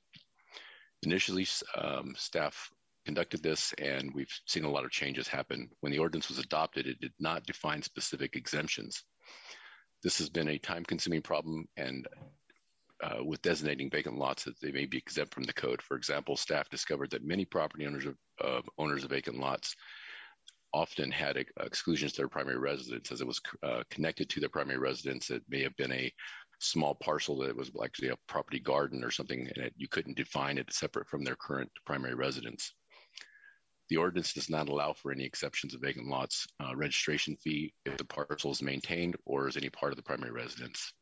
Initially, 1.03 1.47
um, 1.75 2.13
staff 2.17 2.69
conducted 3.11 3.43
this, 3.43 3.73
and 3.77 4.09
we've 4.13 4.33
seen 4.45 4.63
a 4.63 4.71
lot 4.71 4.85
of 4.85 4.89
changes 4.89 5.27
happen. 5.27 5.69
When 5.81 5.91
the 5.91 5.99
ordinance 5.99 6.29
was 6.29 6.39
adopted, 6.39 6.87
it 6.87 7.01
did 7.01 7.11
not 7.19 7.45
define 7.45 7.81
specific 7.81 8.37
exemptions. 8.37 9.03
This 10.01 10.17
has 10.19 10.29
been 10.29 10.47
a 10.47 10.57
time 10.57 10.85
consuming 10.85 11.21
problem, 11.21 11.67
and 11.75 12.07
uh, 13.03 13.21
with 13.21 13.41
designating 13.41 13.89
vacant 13.89 14.17
lots 14.17 14.45
that 14.45 14.57
they 14.61 14.71
may 14.71 14.85
be 14.85 14.97
exempt 14.97 15.33
from 15.33 15.43
the 15.43 15.51
code. 15.51 15.81
For 15.81 15.97
example, 15.97 16.37
staff 16.37 16.69
discovered 16.69 17.09
that 17.11 17.25
many 17.25 17.43
property 17.43 17.85
owners 17.85 18.05
of 18.39 18.69
owners 18.77 19.03
of 19.03 19.09
vacant 19.09 19.37
lots 19.37 19.75
often 20.73 21.11
had 21.11 21.35
exclusions 21.59 22.13
to 22.13 22.21
their 22.21 22.29
primary 22.29 22.59
residence 22.59 23.11
as 23.11 23.19
it 23.19 23.27
was 23.27 23.41
uh, 23.61 23.83
connected 23.89 24.29
to 24.29 24.39
their 24.39 24.47
primary 24.47 24.79
residence. 24.79 25.29
It 25.29 25.43
may 25.49 25.61
have 25.63 25.75
been 25.75 25.91
a 25.91 26.13
small 26.59 26.95
parcel 26.95 27.39
that 27.39 27.57
was 27.57 27.71
actually 27.83 28.07
a 28.07 28.23
property 28.29 28.61
garden 28.61 29.03
or 29.03 29.11
something, 29.11 29.41
and 29.53 29.65
it, 29.65 29.73
you 29.75 29.89
couldn't 29.89 30.15
define 30.15 30.57
it 30.57 30.71
separate 30.71 31.09
from 31.09 31.25
their 31.25 31.35
current 31.35 31.69
primary 31.85 32.15
residence. 32.15 32.73
The 33.91 33.97
ordinance 33.97 34.31
does 34.31 34.49
not 34.49 34.69
allow 34.69 34.93
for 34.93 35.11
any 35.11 35.25
exceptions 35.25 35.73
of 35.73 35.81
vacant 35.81 36.07
lots 36.07 36.47
uh, 36.63 36.73
registration 36.73 37.35
fee 37.35 37.73
if 37.85 37.97
the 37.97 38.05
parcel 38.05 38.51
is 38.51 38.61
maintained 38.61 39.17
or 39.25 39.49
is 39.49 39.57
any 39.57 39.69
part 39.69 39.91
of 39.91 39.97
the 39.97 40.01
primary 40.01 40.31
residence. 40.31 40.93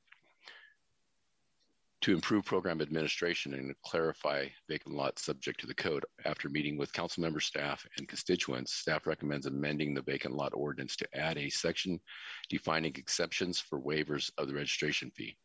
To 2.02 2.16
improve 2.16 2.46
program 2.46 2.82
administration 2.82 3.54
and 3.54 3.76
clarify 3.86 4.48
vacant 4.68 4.96
lots 4.96 5.24
subject 5.24 5.60
to 5.60 5.68
the 5.68 5.76
code, 5.76 6.04
after 6.26 6.50
meeting 6.50 6.80
with 6.80 6.92
council 6.92 7.22
member 7.22 7.40
staff 7.40 7.86
and 8.00 8.08
constituents, 8.08 8.74
staff 8.74 9.06
recommends 9.06 9.46
amending 9.46 9.94
the 9.94 10.02
vacant 10.02 10.34
lot 10.34 10.54
ordinance 10.56 10.96
to 10.96 11.16
add 11.16 11.38
a 11.38 11.48
section 11.48 12.00
defining 12.50 12.96
exceptions 12.96 13.60
for 13.60 13.80
waivers 13.80 14.32
of 14.40 14.48
the 14.48 14.56
registration 14.56 15.12
fee. 15.12 15.38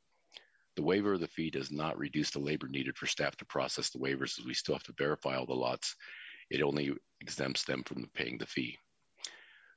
The 0.76 0.82
waiver 0.82 1.12
of 1.12 1.20
the 1.20 1.28
fee 1.28 1.50
does 1.50 1.70
not 1.70 1.98
reduce 1.98 2.30
the 2.30 2.38
labor 2.38 2.68
needed 2.68 2.96
for 2.96 3.06
staff 3.06 3.36
to 3.36 3.44
process 3.44 3.90
the 3.90 3.98
waivers 3.98 4.38
as 4.38 4.46
we 4.46 4.54
still 4.54 4.76
have 4.76 4.82
to 4.84 4.94
verify 4.96 5.36
all 5.36 5.44
the 5.44 5.52
lots. 5.52 5.94
It 6.50 6.62
only 6.62 6.92
exempts 7.20 7.64
them 7.64 7.82
from 7.84 8.08
paying 8.14 8.38
the 8.38 8.46
fee. 8.46 8.78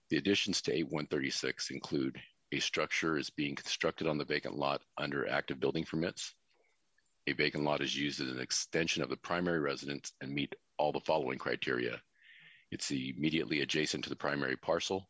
The 0.09 0.17
additions 0.17 0.61
to 0.63 0.71
8136 0.71 1.71
include 1.71 2.21
a 2.51 2.59
structure 2.59 3.17
is 3.17 3.29
being 3.29 3.55
constructed 3.55 4.07
on 4.07 4.17
the 4.17 4.25
vacant 4.25 4.55
lot 4.55 4.81
under 4.97 5.27
active 5.27 5.59
building 5.59 5.83
permits. 5.83 6.33
A 7.27 7.33
vacant 7.33 7.65
lot 7.65 7.81
is 7.81 7.95
used 7.95 8.21
as 8.21 8.29
an 8.29 8.39
extension 8.39 9.03
of 9.03 9.09
the 9.09 9.17
primary 9.17 9.59
residence 9.59 10.13
and 10.21 10.33
meet 10.33 10.55
all 10.77 10.93
the 10.93 11.01
following 11.01 11.37
criteria. 11.37 12.01
It's 12.71 12.91
immediately 12.91 13.61
adjacent 13.61 14.03
to 14.05 14.09
the 14.09 14.15
primary 14.15 14.55
parcel. 14.55 15.09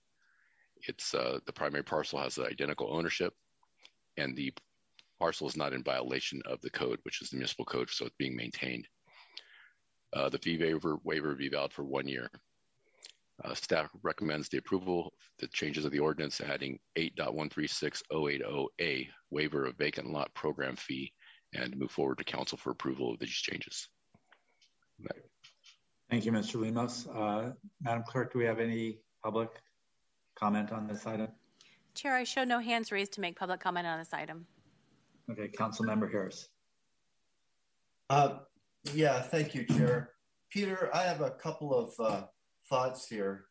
It's 0.88 1.14
uh, 1.14 1.40
the 1.46 1.54
primary 1.54 1.84
parcel 1.84 2.20
has 2.20 2.40
identical 2.40 2.92
ownership, 2.92 3.34
and 4.18 4.36
the 4.36 4.52
parcel 5.20 5.48
is 5.48 5.58
not 5.58 5.74
in 5.74 5.84
violation 5.84 6.42
of 6.46 6.62
the 6.62 6.70
code, 6.70 7.00
which 7.04 7.22
is 7.22 7.30
the 7.30 7.38
municipal 7.38 7.66
code, 7.66 7.90
so 7.90 8.06
it's 8.06 8.16
being 8.18 8.36
maintained. 8.36 8.88
Uh, 10.14 10.30
the 10.30 10.38
fee 10.38 10.58
waiver 10.58 10.98
waiver 11.04 11.36
be 11.36 11.50
valid 11.50 11.74
for 11.74 11.84
one 11.84 12.08
year. 12.08 12.30
Uh, 13.44 13.54
staff 13.54 13.92
recommends 14.02 14.50
the 14.50 14.58
approval, 14.58 15.14
the 15.38 15.48
changes 15.50 15.86
of 15.86 15.92
the 15.92 16.00
ordinance 16.00 16.42
adding 16.42 16.80
8.136080A 16.98 19.08
waiver 19.30 19.66
of 19.66 19.78
vacant 19.78 20.10
lot 20.10 20.34
program 20.34 20.76
fee 20.76 21.14
and 21.54 21.78
move 21.78 21.92
forward 21.92 22.18
to 22.18 22.24
council 22.24 22.58
for 22.58 22.72
approval 22.72 23.14
of 23.14 23.20
these 23.20 23.30
changes. 23.30 23.90
Thank 26.10 26.26
you, 26.26 26.32
Mr. 26.32 26.60
Lemos. 26.60 27.06
Uh, 27.08 27.52
Madam 27.82 28.04
Clerk, 28.08 28.34
do 28.34 28.40
we 28.40 28.46
have 28.46 28.60
any 28.60 28.98
public 29.24 29.50
comment 30.36 30.72
on 30.72 30.88
this 30.88 31.06
item? 31.06 31.28
Chair, 31.94 32.16
I 32.16 32.24
show 32.24 32.44
no 32.44 32.58
hands 32.60 32.92
raised 32.92 33.14
to 33.14 33.22
make 33.22 33.38
public 33.38 33.60
comment 33.60 33.86
on 33.86 34.00
this 34.00 34.14
item. 34.14 34.48
Okay, 35.30 35.50
Council 35.50 35.86
Member 35.86 36.08
Harris. 36.08 36.50
Uh, 38.10 38.40
yeah, 38.96 39.22
thank 39.22 39.56
you, 39.56 39.66
Chair. 39.66 40.12
Peter, 40.50 40.90
I 40.94 41.04
have 41.04 41.22
a 41.22 41.32
couple 41.32 41.74
of 41.74 41.94
uh, 42.00 42.24
thoughts 42.70 43.08
here. 43.08 43.46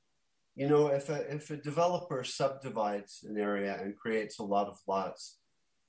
You 0.55 0.69
know, 0.69 0.89
if 0.89 1.09
a, 1.09 1.35
if 1.35 1.51
a 1.51 1.57
developer 1.57 2.25
subdivides 2.25 3.25
an 3.29 3.39
area 3.39 3.79
and 3.81 3.97
creates 3.97 4.39
a 4.39 4.45
lot 4.45 4.69
of 4.69 4.79
lots, 4.87 5.39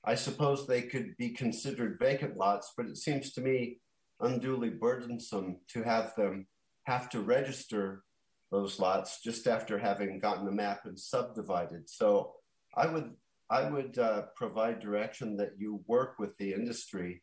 I 0.04 0.14
suppose 0.14 0.66
they 0.66 0.82
could 0.82 1.16
be 1.16 1.30
considered 1.30 1.98
vacant 1.98 2.36
lots, 2.36 2.72
but 2.76 2.86
it 2.86 2.96
seems 2.96 3.32
to 3.32 3.40
me 3.40 3.80
unduly 4.20 4.70
burdensome 4.70 5.58
to 5.68 5.82
have 5.82 6.14
them 6.16 6.46
have 6.84 7.08
to 7.10 7.20
register 7.20 8.02
those 8.50 8.78
lots 8.78 9.20
just 9.22 9.46
after 9.46 9.78
having 9.78 10.18
gotten 10.18 10.48
a 10.48 10.52
map 10.52 10.80
and 10.84 10.98
subdivided. 10.98 11.88
So 11.88 12.32
I 12.76 12.86
would 12.86 13.12
I 13.50 13.68
would 13.68 13.98
uh, 13.98 14.22
provide 14.36 14.80
direction 14.80 15.36
that 15.38 15.52
you 15.58 15.82
work 15.86 16.18
with 16.18 16.36
the 16.36 16.52
industry 16.52 17.22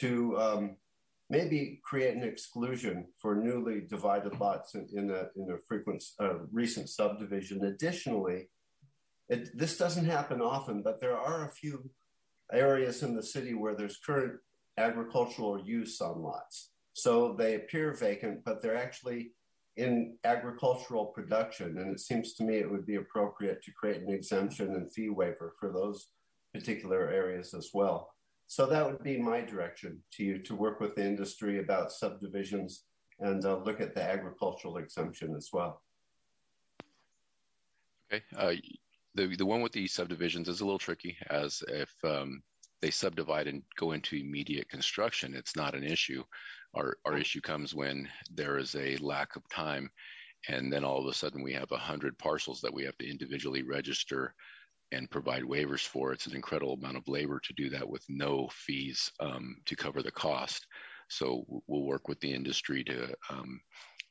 to 0.00 0.38
um, 0.38 0.76
maybe 1.30 1.80
create 1.84 2.14
an 2.14 2.22
exclusion 2.22 3.06
for 3.20 3.34
newly 3.34 3.82
divided 3.88 4.38
lots 4.40 4.74
in, 4.74 4.88
in 4.94 5.10
a, 5.10 5.26
in 5.36 5.50
a 5.52 5.58
frequent, 5.66 6.02
uh, 6.20 6.38
recent 6.52 6.88
subdivision. 6.88 7.64
Additionally, 7.64 8.48
it, 9.28 9.56
this 9.56 9.76
doesn't 9.76 10.06
happen 10.06 10.40
often, 10.40 10.82
but 10.82 11.00
there 11.00 11.18
are 11.18 11.44
a 11.44 11.52
few 11.52 11.90
areas 12.52 13.02
in 13.02 13.14
the 13.14 13.22
city 13.22 13.54
where 13.54 13.74
there's 13.74 13.98
current 13.98 14.38
agricultural 14.78 15.62
use 15.66 16.00
on 16.00 16.22
lots. 16.22 16.70
So 16.94 17.34
they 17.38 17.54
appear 17.54 17.92
vacant, 17.92 18.44
but 18.44 18.62
they're 18.62 18.76
actually 18.76 19.32
in 19.76 20.16
agricultural 20.24 21.06
production. 21.06 21.78
And 21.78 21.92
it 21.92 22.00
seems 22.00 22.34
to 22.34 22.44
me 22.44 22.56
it 22.56 22.70
would 22.70 22.86
be 22.86 22.96
appropriate 22.96 23.62
to 23.62 23.72
create 23.72 24.02
an 24.02 24.10
exemption 24.10 24.74
and 24.74 24.92
fee 24.92 25.10
waiver 25.10 25.54
for 25.60 25.72
those 25.72 26.08
particular 26.54 27.08
areas 27.10 27.54
as 27.54 27.70
well. 27.74 28.10
So 28.48 28.64
that 28.66 28.84
would 28.84 29.02
be 29.02 29.18
my 29.18 29.42
direction 29.42 30.02
to 30.12 30.24
you 30.24 30.38
to 30.38 30.54
work 30.56 30.80
with 30.80 30.96
the 30.96 31.04
industry 31.04 31.58
about 31.58 31.92
subdivisions 31.92 32.84
and 33.20 33.44
uh, 33.44 33.58
look 33.58 33.80
at 33.80 33.94
the 33.94 34.02
agricultural 34.02 34.78
exemption 34.78 35.36
as 35.36 35.50
well. 35.52 35.82
Okay. 38.10 38.24
Uh, 38.34 38.54
the 39.14 39.36
the 39.36 39.44
one 39.44 39.60
with 39.60 39.72
the 39.72 39.86
subdivisions 39.86 40.48
is 40.48 40.62
a 40.62 40.64
little 40.64 40.78
tricky, 40.78 41.18
as 41.28 41.62
if 41.68 41.92
um, 42.04 42.42
they 42.80 42.90
subdivide 42.90 43.48
and 43.48 43.62
go 43.76 43.92
into 43.92 44.16
immediate 44.16 44.68
construction, 44.70 45.34
it's 45.34 45.54
not 45.56 45.74
an 45.74 45.84
issue. 45.84 46.24
Our 46.74 46.96
our 47.04 47.18
issue 47.18 47.42
comes 47.42 47.74
when 47.74 48.08
there 48.30 48.56
is 48.56 48.74
a 48.76 48.96
lack 48.96 49.36
of 49.36 49.46
time, 49.50 49.90
and 50.48 50.72
then 50.72 50.84
all 50.84 51.00
of 51.00 51.06
a 51.06 51.12
sudden 51.12 51.42
we 51.42 51.52
have 51.52 51.72
a 51.72 51.76
hundred 51.76 52.16
parcels 52.18 52.62
that 52.62 52.72
we 52.72 52.84
have 52.84 52.96
to 52.96 53.10
individually 53.10 53.62
register 53.62 54.34
and 54.92 55.10
provide 55.10 55.42
waivers 55.42 55.86
for. 55.86 56.12
It's 56.12 56.26
an 56.26 56.36
incredible 56.36 56.74
amount 56.74 56.96
of 56.96 57.08
labor 57.08 57.40
to 57.40 57.52
do 57.54 57.68
that 57.70 57.88
with 57.88 58.04
no 58.08 58.48
fees 58.52 59.10
um, 59.20 59.56
to 59.66 59.76
cover 59.76 60.02
the 60.02 60.10
cost. 60.10 60.66
So 61.08 61.44
we'll 61.66 61.84
work 61.84 62.08
with 62.08 62.20
the 62.20 62.32
industry 62.32 62.84
to 62.84 63.14
um, 63.30 63.60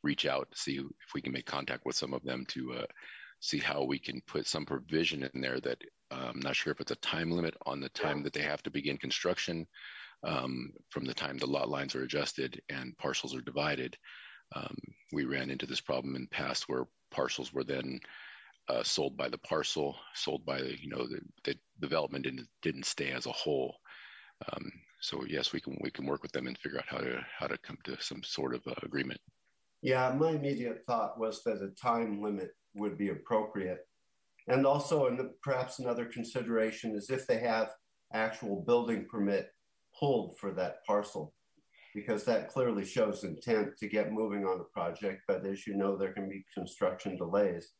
reach 0.04 0.26
out, 0.26 0.48
see 0.54 0.78
if 0.78 1.14
we 1.14 1.22
can 1.22 1.34
make 1.34 1.46
contact 1.46 1.86
with 1.86 1.96
some 1.96 2.14
of 2.14 2.24
them 2.24 2.46
to 2.50 2.74
uh, 2.74 2.86
see 3.40 3.60
how 3.60 3.84
we 3.84 4.00
can 4.00 4.22
put 4.28 4.48
some 4.48 4.66
provision 4.66 5.30
in 5.34 5.42
there 5.42 5.60
that 5.60 5.82
uh, 6.12 6.32
I'm 6.34 6.40
not 6.40 6.56
sure 6.56 6.72
if 6.72 6.80
it's 6.80 6.92
a 6.92 6.96
time 6.98 7.32
limit 7.32 7.56
on 7.66 7.80
the 7.80 7.90
time 7.90 8.24
that 8.24 8.34
they 8.34 8.42
have 8.42 8.64
to 8.64 8.72
begin 8.72 8.98
construction 8.98 9.68
um, 10.24 10.72
from 10.90 11.06
the 11.06 11.14
time 11.14 11.38
the 11.38 11.46
lot 11.46 11.70
lines 11.70 11.96
are 11.96 12.04
adjusted 12.04 12.62
and 12.70 12.98
parcels 12.98 13.36
are 13.36 13.42
divided. 13.42 13.98
Um, 14.56 14.76
we 15.12 15.26
ran 15.26 15.50
into 15.50 15.66
this 15.66 15.82
problem 15.82 16.16
in 16.16 16.24
the 16.24 16.36
past 16.36 16.68
where 16.68 16.86
parcels 17.12 17.54
were 17.54 17.64
then 17.64 18.00
uh, 18.70 18.84
sold 18.84 19.16
by 19.16 19.30
the 19.30 19.38
parcel, 19.40 19.96
sold 20.14 20.46
by 20.46 20.60
the, 20.62 20.80
you 20.82 20.90
know, 20.90 21.08
the, 21.08 21.22
the 21.44 21.56
development 21.80 22.24
didn't, 22.26 22.48
didn't 22.62 22.86
stay 22.86 23.12
as 23.12 23.26
a 23.26 23.32
whole. 23.32 23.76
Um, 24.52 24.72
so 25.00 25.24
yes, 25.28 25.54
we 25.54 25.60
can 25.60 25.78
we 25.82 25.92
can 25.92 26.06
work 26.06 26.24
with 26.24 26.32
them 26.32 26.48
and 26.48 26.58
figure 26.58 26.80
out 26.80 26.86
how 26.88 26.98
to 26.98 27.26
how 27.38 27.48
to 27.48 27.58
come 27.60 27.78
to 27.84 27.98
some 28.00 28.24
sort 28.24 28.54
of 28.54 28.62
uh, 28.68 28.74
agreement. 28.84 29.20
Yeah, 29.82 30.14
my 30.18 30.32
immediate 30.32 30.84
thought 30.86 31.20
was 31.20 31.44
that 31.44 31.62
a 31.62 31.70
time 31.80 32.22
limit 32.22 32.52
would 32.74 32.98
be 32.98 33.10
appropriate, 33.10 33.88
and 34.48 34.66
also 34.66 35.08
and 35.08 35.30
perhaps 35.44 35.80
another 35.80 36.06
consideration 36.06 36.96
is 36.96 37.10
if 37.10 37.28
they 37.28 37.40
have 37.40 37.70
actual 38.14 38.64
building 38.66 39.06
permit 39.10 39.52
pulled 40.00 40.38
for 40.40 40.52
that 40.54 40.84
parcel, 40.86 41.34
because 41.94 42.24
that 42.24 42.50
clearly 42.50 42.86
shows 42.86 43.24
intent 43.24 43.78
to 43.78 43.88
get 43.88 44.12
moving 44.12 44.46
on 44.46 44.60
a 44.60 44.80
project. 44.80 45.22
But 45.28 45.46
as 45.46 45.68
you 45.68 45.76
know, 45.78 45.96
there 45.96 46.14
can 46.14 46.28
be 46.28 46.46
construction 46.54 47.18
delays 47.18 47.74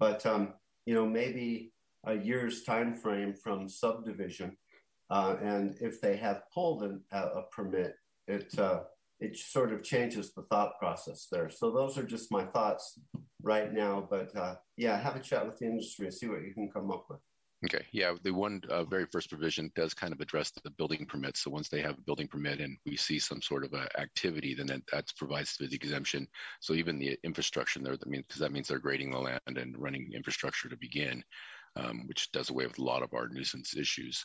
but 0.00 0.26
um, 0.26 0.54
you 0.86 0.94
know 0.94 1.06
maybe 1.06 1.72
a 2.06 2.14
year's 2.14 2.64
time 2.64 2.94
frame 2.94 3.34
from 3.34 3.68
subdivision, 3.68 4.56
uh, 5.10 5.36
and 5.40 5.76
if 5.80 6.00
they 6.00 6.16
have 6.16 6.42
pulled 6.52 6.82
an, 6.82 7.02
a 7.12 7.42
permit, 7.52 7.94
it 8.26 8.58
uh, 8.58 8.80
it 9.20 9.36
sort 9.36 9.72
of 9.72 9.84
changes 9.84 10.32
the 10.32 10.42
thought 10.50 10.78
process 10.78 11.28
there. 11.30 11.50
So 11.50 11.70
those 11.70 11.98
are 11.98 12.02
just 12.02 12.32
my 12.32 12.44
thoughts 12.46 12.98
right 13.42 13.72
now. 13.72 14.08
But 14.10 14.34
uh, 14.34 14.56
yeah, 14.76 14.98
have 14.98 15.16
a 15.16 15.20
chat 15.20 15.46
with 15.46 15.58
the 15.58 15.66
industry 15.66 16.06
and 16.06 16.14
see 16.14 16.28
what 16.28 16.42
you 16.42 16.54
can 16.54 16.70
come 16.70 16.90
up 16.90 17.04
with. 17.08 17.20
Okay, 17.62 17.84
yeah, 17.92 18.14
the 18.22 18.32
one 18.32 18.62
uh, 18.70 18.84
very 18.84 19.04
first 19.04 19.28
provision 19.28 19.70
does 19.76 19.92
kind 19.92 20.14
of 20.14 20.20
address 20.20 20.50
the 20.50 20.70
building 20.70 21.04
permit. 21.04 21.36
So 21.36 21.50
once 21.50 21.68
they 21.68 21.82
have 21.82 21.98
a 21.98 22.02
building 22.02 22.26
permit 22.26 22.58
and 22.60 22.78
we 22.86 22.96
see 22.96 23.18
some 23.18 23.42
sort 23.42 23.64
of 23.64 23.74
activity, 23.98 24.54
then 24.54 24.66
that, 24.68 24.80
that 24.92 25.12
provides 25.18 25.58
the 25.58 25.66
exemption. 25.66 26.26
So 26.60 26.72
even 26.72 26.98
the 26.98 27.18
infrastructure 27.22 27.78
there, 27.80 27.98
that 27.98 28.08
means 28.08 28.24
because 28.26 28.40
that 28.40 28.52
means 28.52 28.68
they're 28.68 28.78
grading 28.78 29.10
the 29.10 29.18
land 29.18 29.40
and 29.46 29.76
running 29.76 30.10
infrastructure 30.14 30.70
to 30.70 30.76
begin, 30.78 31.22
um, 31.76 32.06
which 32.06 32.32
does 32.32 32.48
away 32.48 32.66
with 32.66 32.78
a 32.78 32.84
lot 32.84 33.02
of 33.02 33.12
our 33.12 33.28
nuisance 33.28 33.76
issues. 33.76 34.24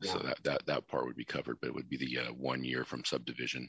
Yeah. 0.00 0.12
So 0.12 0.18
that, 0.20 0.44
that 0.44 0.66
that 0.66 0.86
part 0.86 1.06
would 1.06 1.16
be 1.16 1.24
covered, 1.24 1.56
but 1.60 1.68
it 1.68 1.74
would 1.74 1.88
be 1.88 1.96
the 1.96 2.18
uh, 2.18 2.32
one 2.34 2.62
year 2.62 2.84
from 2.84 3.04
subdivision. 3.04 3.68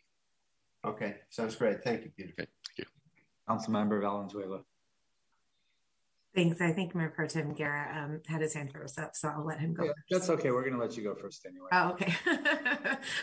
Okay, 0.86 1.16
sounds 1.32 1.56
great. 1.56 1.84
Thank 1.84 2.04
you, 2.04 2.12
Peter. 2.16 2.34
Okay, 2.40 2.48
thank 2.68 2.78
you. 2.78 2.86
Council 3.48 3.74
Councilmember 3.74 4.02
Valenzuela. 4.02 4.62
Thanks. 6.38 6.62
I 6.62 6.72
think 6.72 6.94
Mayor 6.94 7.12
Pro 7.16 7.26
Tem 7.26 7.52
Guerra 7.52 7.90
um, 7.98 8.22
had 8.28 8.42
his 8.42 8.54
hand 8.54 8.72
first 8.72 9.00
up, 9.00 9.16
so 9.16 9.28
I'll 9.28 9.44
let 9.44 9.60
him 9.60 9.74
go. 9.74 9.86
Yeah, 9.86 9.92
that's 10.12 10.30
okay. 10.30 10.52
We're 10.52 10.62
going 10.62 10.74
to 10.74 10.80
let 10.80 10.96
you 10.96 11.02
go 11.02 11.16
first 11.16 11.44
anyway. 11.48 11.68
Oh, 11.72 11.90
okay. 11.94 12.14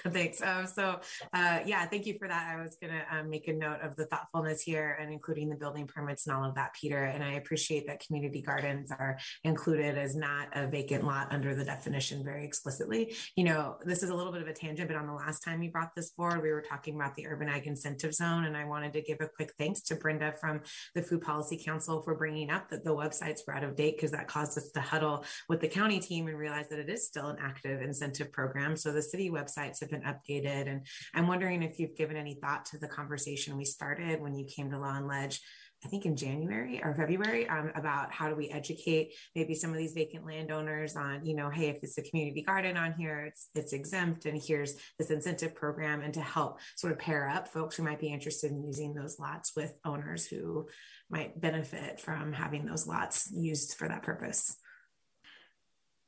Thanks. 0.09 0.43
Um, 0.43 0.67
so, 0.67 0.99
uh, 1.33 1.61
yeah, 1.65 1.87
thank 1.87 2.07
you 2.07 2.19
for 2.19 2.27
that. 2.27 2.53
I 2.53 2.61
was 2.61 2.77
going 2.83 2.93
to 2.93 3.17
um, 3.17 3.31
make 3.31 3.47
a 3.47 3.53
note 3.53 3.79
of 3.85 3.95
the 3.95 4.07
thoughtfulness 4.07 4.63
here 4.63 4.99
and 5.01 5.13
including 5.13 5.49
the 5.49 5.55
building 5.55 5.87
permits 5.87 6.27
and 6.27 6.35
all 6.35 6.43
of 6.43 6.57
that, 6.57 6.75
Peter. 6.75 7.05
And 7.05 7.23
I 7.23 7.35
appreciate 7.35 7.87
that 7.87 8.05
community 8.05 8.43
gardens 8.43 8.91
are 8.91 9.17
included 9.45 9.97
as 9.97 10.17
not 10.17 10.49
a 10.53 10.67
vacant 10.67 11.05
lot 11.05 11.29
under 11.31 11.55
the 11.55 11.65
definition 11.65 12.25
very 12.25 12.45
explicitly. 12.45 13.15
You 13.37 13.45
know, 13.45 13.77
this 13.85 14.03
is 14.03 14.11
a 14.11 14.15
little 14.17 14.33
bit 14.33 14.43
of 14.43 14.49
a 14.49 14.53
tangent, 14.53 14.89
but 14.89 14.97
on 14.97 15.07
the 15.07 15.15
last 15.15 15.45
time 15.45 15.63
you 15.63 15.71
brought 15.71 15.95
this 15.95 16.11
forward, 16.11 16.43
we 16.43 16.51
were 16.51 16.63
talking 16.63 16.97
about 16.97 17.15
the 17.15 17.29
urban 17.29 17.49
ag 17.49 17.69
incentive 17.69 18.13
zone, 18.13 18.47
and 18.47 18.57
I 18.57 18.65
wanted 18.65 18.93
to 18.95 19.03
give 19.03 19.21
a 19.21 19.29
quick 19.29 19.53
thanks 19.57 19.83
to 19.83 19.95
Brenda 19.95 20.35
from 20.41 20.63
the 20.97 21.03
Food 21.03 21.21
Policy 21.21 21.63
Council 21.65 22.03
for 22.03 22.17
bringing 22.17 22.51
up 22.51 22.71
that 22.71 22.83
the 22.83 23.04
websites 23.05 23.41
were 23.47 23.55
out 23.55 23.65
of 23.65 23.77
date 23.77 23.97
because 23.97 24.11
that 24.13 24.29
caused 24.29 24.57
us 24.59 24.71
to 24.71 24.81
huddle 24.81 25.25
with 25.49 25.61
the 25.61 25.69
county 25.69 26.01
team 26.01 26.29
and 26.29 26.39
realize 26.39 26.69
that 26.69 26.79
it 26.79 26.89
is 26.89 27.07
still 27.07 27.29
an 27.29 27.37
active 27.41 27.83
incentive 27.83 28.33
program. 28.33 28.77
So 28.77 28.93
the 28.93 29.03
city 29.03 29.31
websites 29.31 29.81
have 29.81 29.91
been 29.91 30.03
updated. 30.03 30.69
And 30.69 30.87
I'm 31.15 31.27
wondering 31.27 31.63
if 31.63 31.79
you've 31.79 31.97
given 31.97 32.17
any 32.17 32.35
thought 32.35 32.65
to 32.67 32.79
the 32.79 32.89
conversation 32.89 33.57
we 33.57 33.65
started 33.65 34.21
when 34.21 34.35
you 34.35 34.45
came 34.45 34.71
to 34.71 34.79
Law 34.79 34.97
and 34.97 35.09
Ledge 35.09 35.41
I 35.85 35.89
think 35.89 36.07
in 36.07 36.17
January 36.17 36.81
or 36.83 36.95
February 36.95 37.49
um, 37.49 37.71
about 37.75 38.11
how 38.11 38.29
do 38.29 38.35
we 38.35 38.49
educate 38.49 39.13
maybe 39.35 39.55
some 39.55 39.71
of 39.71 39.77
these 39.77 39.93
vacant 39.93 40.27
landowners 40.27 40.97
on, 40.97 41.27
you 41.27 41.35
know, 41.35 41.51
hey, 41.51 41.69
if 41.69 41.79
it's 41.83 41.99
a 41.99 42.03
community 42.03 42.43
garden 42.43 42.77
on 42.77 42.95
here, 42.95 43.27
it's 43.27 43.49
it's 43.55 43.73
exempt, 43.75 44.25
and 44.25 44.41
here's 44.43 44.77
this 44.99 45.11
incentive 45.11 45.55
program, 45.55 46.01
and 46.01 46.15
to 46.15 46.23
help 46.23 46.59
sort 46.77 46.93
of 46.93 46.99
pair 46.99 47.29
up 47.29 47.49
folks 47.49 47.77
who 47.77 47.83
might 47.83 48.01
be 48.01 48.09
interested 48.09 48.51
in 48.51 48.65
using 48.65 48.95
those 48.95 49.19
lots 49.19 49.53
with 49.55 49.75
owners 49.85 50.27
who 50.27 50.67
might 51.11 51.41
benefit 51.41 52.01
from 52.01 52.33
having 52.33 52.65
those 52.67 52.87
lots 52.87 53.31
used 53.33 53.75
for 53.75 53.89
that 53.89 54.03
purpose. 54.03 54.57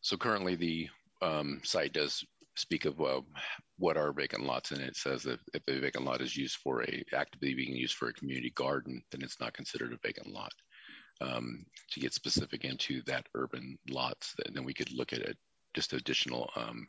So 0.00 0.16
currently, 0.16 0.54
the 0.54 0.88
um, 1.22 1.60
site 1.64 1.92
does 1.92 2.24
speak 2.56 2.86
of 2.86 3.00
uh, 3.00 3.20
what 3.78 3.96
are 3.96 4.12
vacant 4.12 4.44
lots, 4.44 4.70
and 4.70 4.80
it 4.80 4.96
says 4.96 5.22
that 5.24 5.40
if 5.52 5.62
a 5.68 5.78
vacant 5.78 6.04
lot 6.04 6.20
is 6.20 6.36
used 6.36 6.56
for 6.56 6.82
a 6.82 7.04
actively 7.14 7.54
being 7.54 7.76
used 7.76 7.94
for 7.94 8.08
a 8.08 8.14
community 8.14 8.50
garden, 8.54 9.02
then 9.10 9.22
it's 9.22 9.40
not 9.40 9.52
considered 9.52 9.92
a 9.92 10.06
vacant 10.06 10.28
lot. 10.28 10.52
Um, 11.20 11.64
to 11.92 12.00
get 12.00 12.12
specific 12.12 12.64
into 12.64 13.02
that 13.02 13.26
urban 13.34 13.78
lots, 13.88 14.34
then 14.52 14.64
we 14.64 14.74
could 14.74 14.92
look 14.92 15.12
at 15.12 15.20
it, 15.20 15.36
just 15.74 15.92
additional 15.92 16.50
um, 16.56 16.86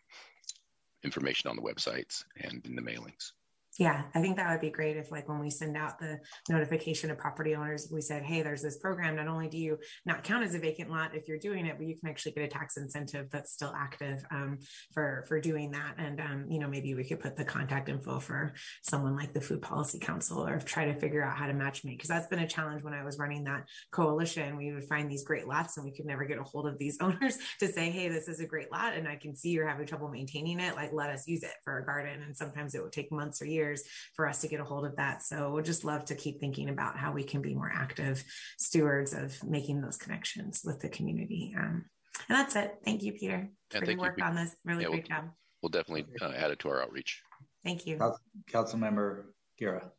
information 1.03 1.49
on 1.49 1.55
the 1.55 1.61
websites 1.61 2.23
and 2.41 2.65
in 2.65 2.75
the 2.75 2.81
mailings. 2.81 3.31
Yeah, 3.79 4.03
I 4.15 4.21
think 4.21 4.37
that 4.37 4.49
would 4.49 4.61
be 4.61 4.71
great 4.71 4.97
if, 4.97 5.11
like, 5.11 5.29
when 5.29 5.39
we 5.39 5.51
send 5.51 5.77
out 5.77 5.99
the 5.99 6.19
notification 6.49 7.09
to 7.09 7.15
property 7.15 7.55
owners, 7.55 7.89
we 7.91 8.01
said, 8.01 8.23
hey, 8.23 8.41
there's 8.41 8.63
this 8.63 8.77
program. 8.77 9.15
Not 9.15 9.27
only 9.27 9.47
do 9.47 9.57
you 9.57 9.77
not 10.05 10.23
count 10.23 10.43
as 10.43 10.55
a 10.55 10.59
vacant 10.59 10.89
lot 10.89 11.15
if 11.15 11.27
you're 11.27 11.37
doing 11.37 11.67
it, 11.67 11.77
but 11.77 11.85
you 11.85 11.95
can 11.95 12.09
actually 12.09 12.31
get 12.31 12.43
a 12.43 12.47
tax 12.47 12.77
incentive 12.77 13.29
that's 13.31 13.51
still 13.51 13.73
active 13.75 14.25
um, 14.31 14.57
for 14.93 15.25
for 15.27 15.39
doing 15.39 15.71
that. 15.71 15.95
And 15.97 16.19
um, 16.19 16.45
you 16.49 16.59
know, 16.59 16.67
maybe 16.67 16.95
we 16.95 17.03
could 17.03 17.19
put 17.19 17.35
the 17.35 17.45
contact 17.45 17.87
info 17.87 18.19
for 18.19 18.53
someone 18.81 19.15
like 19.15 19.33
the 19.33 19.41
Food 19.41 19.61
Policy 19.61 19.99
Council, 19.99 20.47
or 20.47 20.59
try 20.59 20.85
to 20.85 20.99
figure 20.99 21.23
out 21.23 21.37
how 21.37 21.45
to 21.45 21.53
match 21.53 21.83
make 21.83 21.97
because 21.97 22.09
that's 22.09 22.27
been 22.27 22.39
a 22.39 22.47
challenge 22.47 22.83
when 22.83 22.93
I 22.93 23.03
was 23.03 23.19
running 23.19 23.43
that 23.43 23.65
coalition. 23.91 24.57
We 24.57 24.73
would 24.73 24.85
find 24.85 25.09
these 25.09 25.23
great 25.23 25.47
lots, 25.47 25.77
and 25.77 25.85
we 25.85 25.95
could 25.95 26.05
never 26.05 26.25
get 26.25 26.39
a 26.39 26.43
hold 26.43 26.67
of 26.67 26.79
these 26.79 26.97
owners 27.01 27.37
to 27.59 27.67
say, 27.67 27.91
hey, 27.91 28.09
this 28.09 28.27
is 28.27 28.39
a 28.39 28.47
great 28.47 28.71
lot, 28.71 28.93
and 28.95 29.07
I 29.07 29.17
can 29.17 29.35
see 29.35 29.49
you're 29.49 29.67
having 29.67 29.85
trouble 29.85 30.09
maintaining 30.09 30.59
it. 30.59 30.75
Like, 30.75 30.93
let 30.93 31.11
us 31.11 31.27
use 31.27 31.43
it 31.43 31.53
for 31.63 31.77
a 31.77 31.85
garden. 31.85 32.23
And 32.23 32.35
sometimes 32.35 32.73
it 32.73 32.81
would 32.81 32.91
take 32.91 33.11
months 33.11 33.41
or 33.41 33.45
years 33.45 33.66
years 33.67 33.83
for 34.15 34.27
us 34.27 34.41
to 34.41 34.47
get 34.47 34.59
a 34.59 34.63
hold 34.63 34.85
of 34.85 34.95
that. 34.97 35.23
So 35.23 35.51
we'd 35.51 35.65
just 35.65 35.83
love 35.83 36.05
to 36.05 36.15
keep 36.15 36.39
thinking 36.39 36.69
about 36.69 36.97
how 36.97 37.11
we 37.11 37.23
can 37.23 37.41
be 37.41 37.53
more 37.53 37.71
active 37.73 38.23
stewards 38.57 39.13
of 39.13 39.43
making 39.43 39.81
those 39.81 39.97
connections 39.97 40.61
with 40.63 40.79
the 40.79 40.89
community. 40.89 41.55
Um, 41.57 41.85
and 42.29 42.37
that's 42.37 42.55
it. 42.55 42.75
Thank 42.83 43.03
you, 43.03 43.13
Peter, 43.13 43.49
yeah, 43.73 43.79
for 43.79 43.85
your 43.85 43.99
work 43.99 44.17
you. 44.17 44.23
on 44.23 44.35
this. 44.35 44.55
Really 44.65 44.83
yeah, 44.83 44.89
great 44.89 45.07
we'll, 45.09 45.17
job. 45.17 45.29
We'll 45.61 45.69
definitely 45.69 46.05
uh, 46.21 46.31
add 46.35 46.51
it 46.51 46.59
to 46.59 46.69
our 46.69 46.81
outreach. 46.81 47.21
Thank 47.63 47.85
you. 47.85 47.99
Council 48.47 48.79
Member 48.79 49.33
Guerra. 49.59 49.91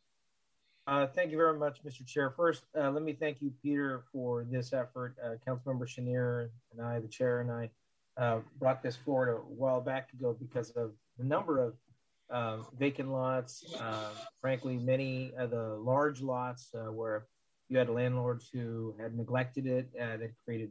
Uh, 0.87 1.05
thank 1.05 1.29
you 1.29 1.37
very 1.37 1.57
much, 1.57 1.83
Mr. 1.85 2.03
Chair. 2.05 2.31
First, 2.31 2.63
uh, 2.75 2.89
let 2.89 3.03
me 3.03 3.13
thank 3.13 3.41
you, 3.41 3.51
Peter, 3.61 4.05
for 4.11 4.43
this 4.49 4.73
effort. 4.73 5.15
Uh, 5.23 5.35
Councilmember 5.47 5.85
Schenirer 5.87 6.49
and 6.71 6.81
I, 6.81 6.99
the 6.99 7.07
chair, 7.07 7.41
and 7.41 7.51
I 7.51 7.69
uh, 8.17 8.39
brought 8.57 8.81
this 8.81 8.95
forward 8.95 9.29
a 9.29 9.35
while 9.35 9.81
back 9.81 10.11
ago 10.13 10.35
because 10.39 10.71
of 10.71 10.93
the 11.19 11.23
number 11.23 11.59
of 11.59 11.75
uh, 12.31 12.57
vacant 12.77 13.11
lots. 13.11 13.73
Uh, 13.79 14.09
frankly, 14.41 14.77
many 14.77 15.33
of 15.37 15.51
the 15.51 15.75
large 15.81 16.21
lots 16.21 16.69
uh, 16.75 16.91
where 16.91 17.25
you 17.69 17.77
had 17.77 17.89
landlords 17.89 18.49
who 18.51 18.95
had 18.99 19.15
neglected 19.15 19.65
it 19.65 19.89
uh, 19.99 20.17
that 20.17 20.31
created, 20.43 20.69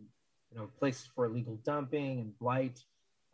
you 0.50 0.58
know, 0.58 0.68
places 0.78 1.08
for 1.14 1.26
illegal 1.26 1.58
dumping 1.64 2.20
and 2.20 2.38
blight. 2.38 2.82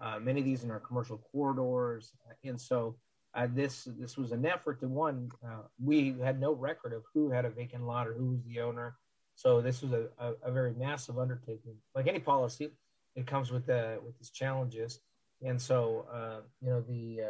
Uh, 0.02 0.18
many 0.18 0.40
of 0.40 0.44
these 0.44 0.64
in 0.64 0.70
our 0.70 0.80
commercial 0.80 1.18
corridors, 1.30 2.12
and 2.42 2.60
so 2.60 2.96
uh, 3.34 3.46
this 3.54 3.86
this 3.98 4.16
was 4.16 4.32
an 4.32 4.44
effort 4.44 4.80
to 4.80 4.88
one. 4.88 5.30
we 5.82 6.16
had 6.22 6.40
no 6.40 6.52
record 6.52 6.92
of 6.92 7.02
who 7.14 7.30
had 7.30 7.44
a 7.44 7.50
vacant 7.50 7.84
lot 7.86 8.08
or 8.08 8.14
who 8.14 8.32
was 8.32 8.42
the 8.44 8.60
owner, 8.60 8.96
so 9.36 9.60
this 9.60 9.82
was 9.82 9.92
a, 9.92 10.08
a, 10.18 10.32
a 10.48 10.52
very 10.52 10.74
massive 10.74 11.18
undertaking. 11.18 11.76
Like 11.94 12.08
any 12.08 12.18
policy, 12.18 12.72
it 13.14 13.26
comes 13.26 13.52
with 13.52 13.68
uh, 13.70 13.96
with 14.04 14.18
its 14.18 14.30
challenges. 14.30 14.98
And 15.42 15.60
so, 15.60 16.06
you 16.60 16.70
know, 16.70 16.80
the 16.80 17.20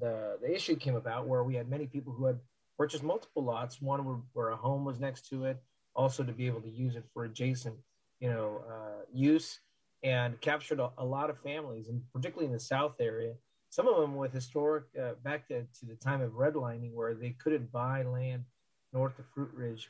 the 0.00 0.38
the 0.40 0.54
issue 0.54 0.76
came 0.76 0.96
about 0.96 1.26
where 1.26 1.44
we 1.44 1.54
had 1.54 1.68
many 1.68 1.86
people 1.86 2.12
who 2.12 2.24
had 2.26 2.38
purchased 2.76 3.02
multiple 3.02 3.42
lots. 3.42 3.80
One 3.80 4.04
where, 4.04 4.16
where 4.32 4.48
a 4.50 4.56
home 4.56 4.84
was 4.84 5.00
next 5.00 5.28
to 5.30 5.44
it, 5.44 5.58
also 5.94 6.22
to 6.22 6.32
be 6.32 6.46
able 6.46 6.60
to 6.62 6.70
use 6.70 6.96
it 6.96 7.04
for 7.12 7.24
adjacent, 7.24 7.76
you 8.20 8.30
know, 8.30 8.62
uh, 8.68 9.02
use, 9.12 9.60
and 10.02 10.40
captured 10.40 10.80
a, 10.80 10.90
a, 10.98 11.04
lot 11.04 11.30
of 11.30 11.38
families, 11.40 11.88
and 11.88 12.02
particularly 12.12 12.46
in 12.46 12.52
the 12.52 12.60
South 12.60 12.94
area. 13.00 13.34
Some 13.70 13.86
of 13.86 14.00
them 14.00 14.16
with 14.16 14.32
historic 14.32 14.84
uh, 15.00 15.12
back 15.22 15.48
to, 15.48 15.62
to 15.62 15.86
the 15.86 15.96
time 15.96 16.22
of 16.22 16.32
redlining, 16.32 16.94
where 16.94 17.14
they 17.14 17.30
couldn't 17.30 17.70
buy 17.70 18.02
land 18.02 18.44
north 18.92 19.18
of 19.18 19.26
Fruitridge, 19.34 19.86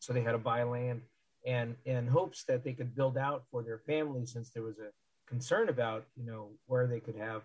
so 0.00 0.12
they 0.12 0.22
had 0.22 0.32
to 0.32 0.38
buy 0.38 0.62
land 0.62 1.02
and 1.46 1.76
in 1.84 2.06
hopes 2.06 2.44
that 2.44 2.64
they 2.64 2.72
could 2.72 2.94
build 2.94 3.16
out 3.16 3.44
for 3.50 3.62
their 3.62 3.78
family 3.78 4.26
since 4.26 4.50
there 4.50 4.62
was 4.62 4.78
a 4.78 4.90
concern 5.26 5.68
about 5.68 6.06
you 6.16 6.24
know 6.24 6.48
where 6.66 6.86
they 6.86 7.00
could 7.00 7.16
have 7.16 7.42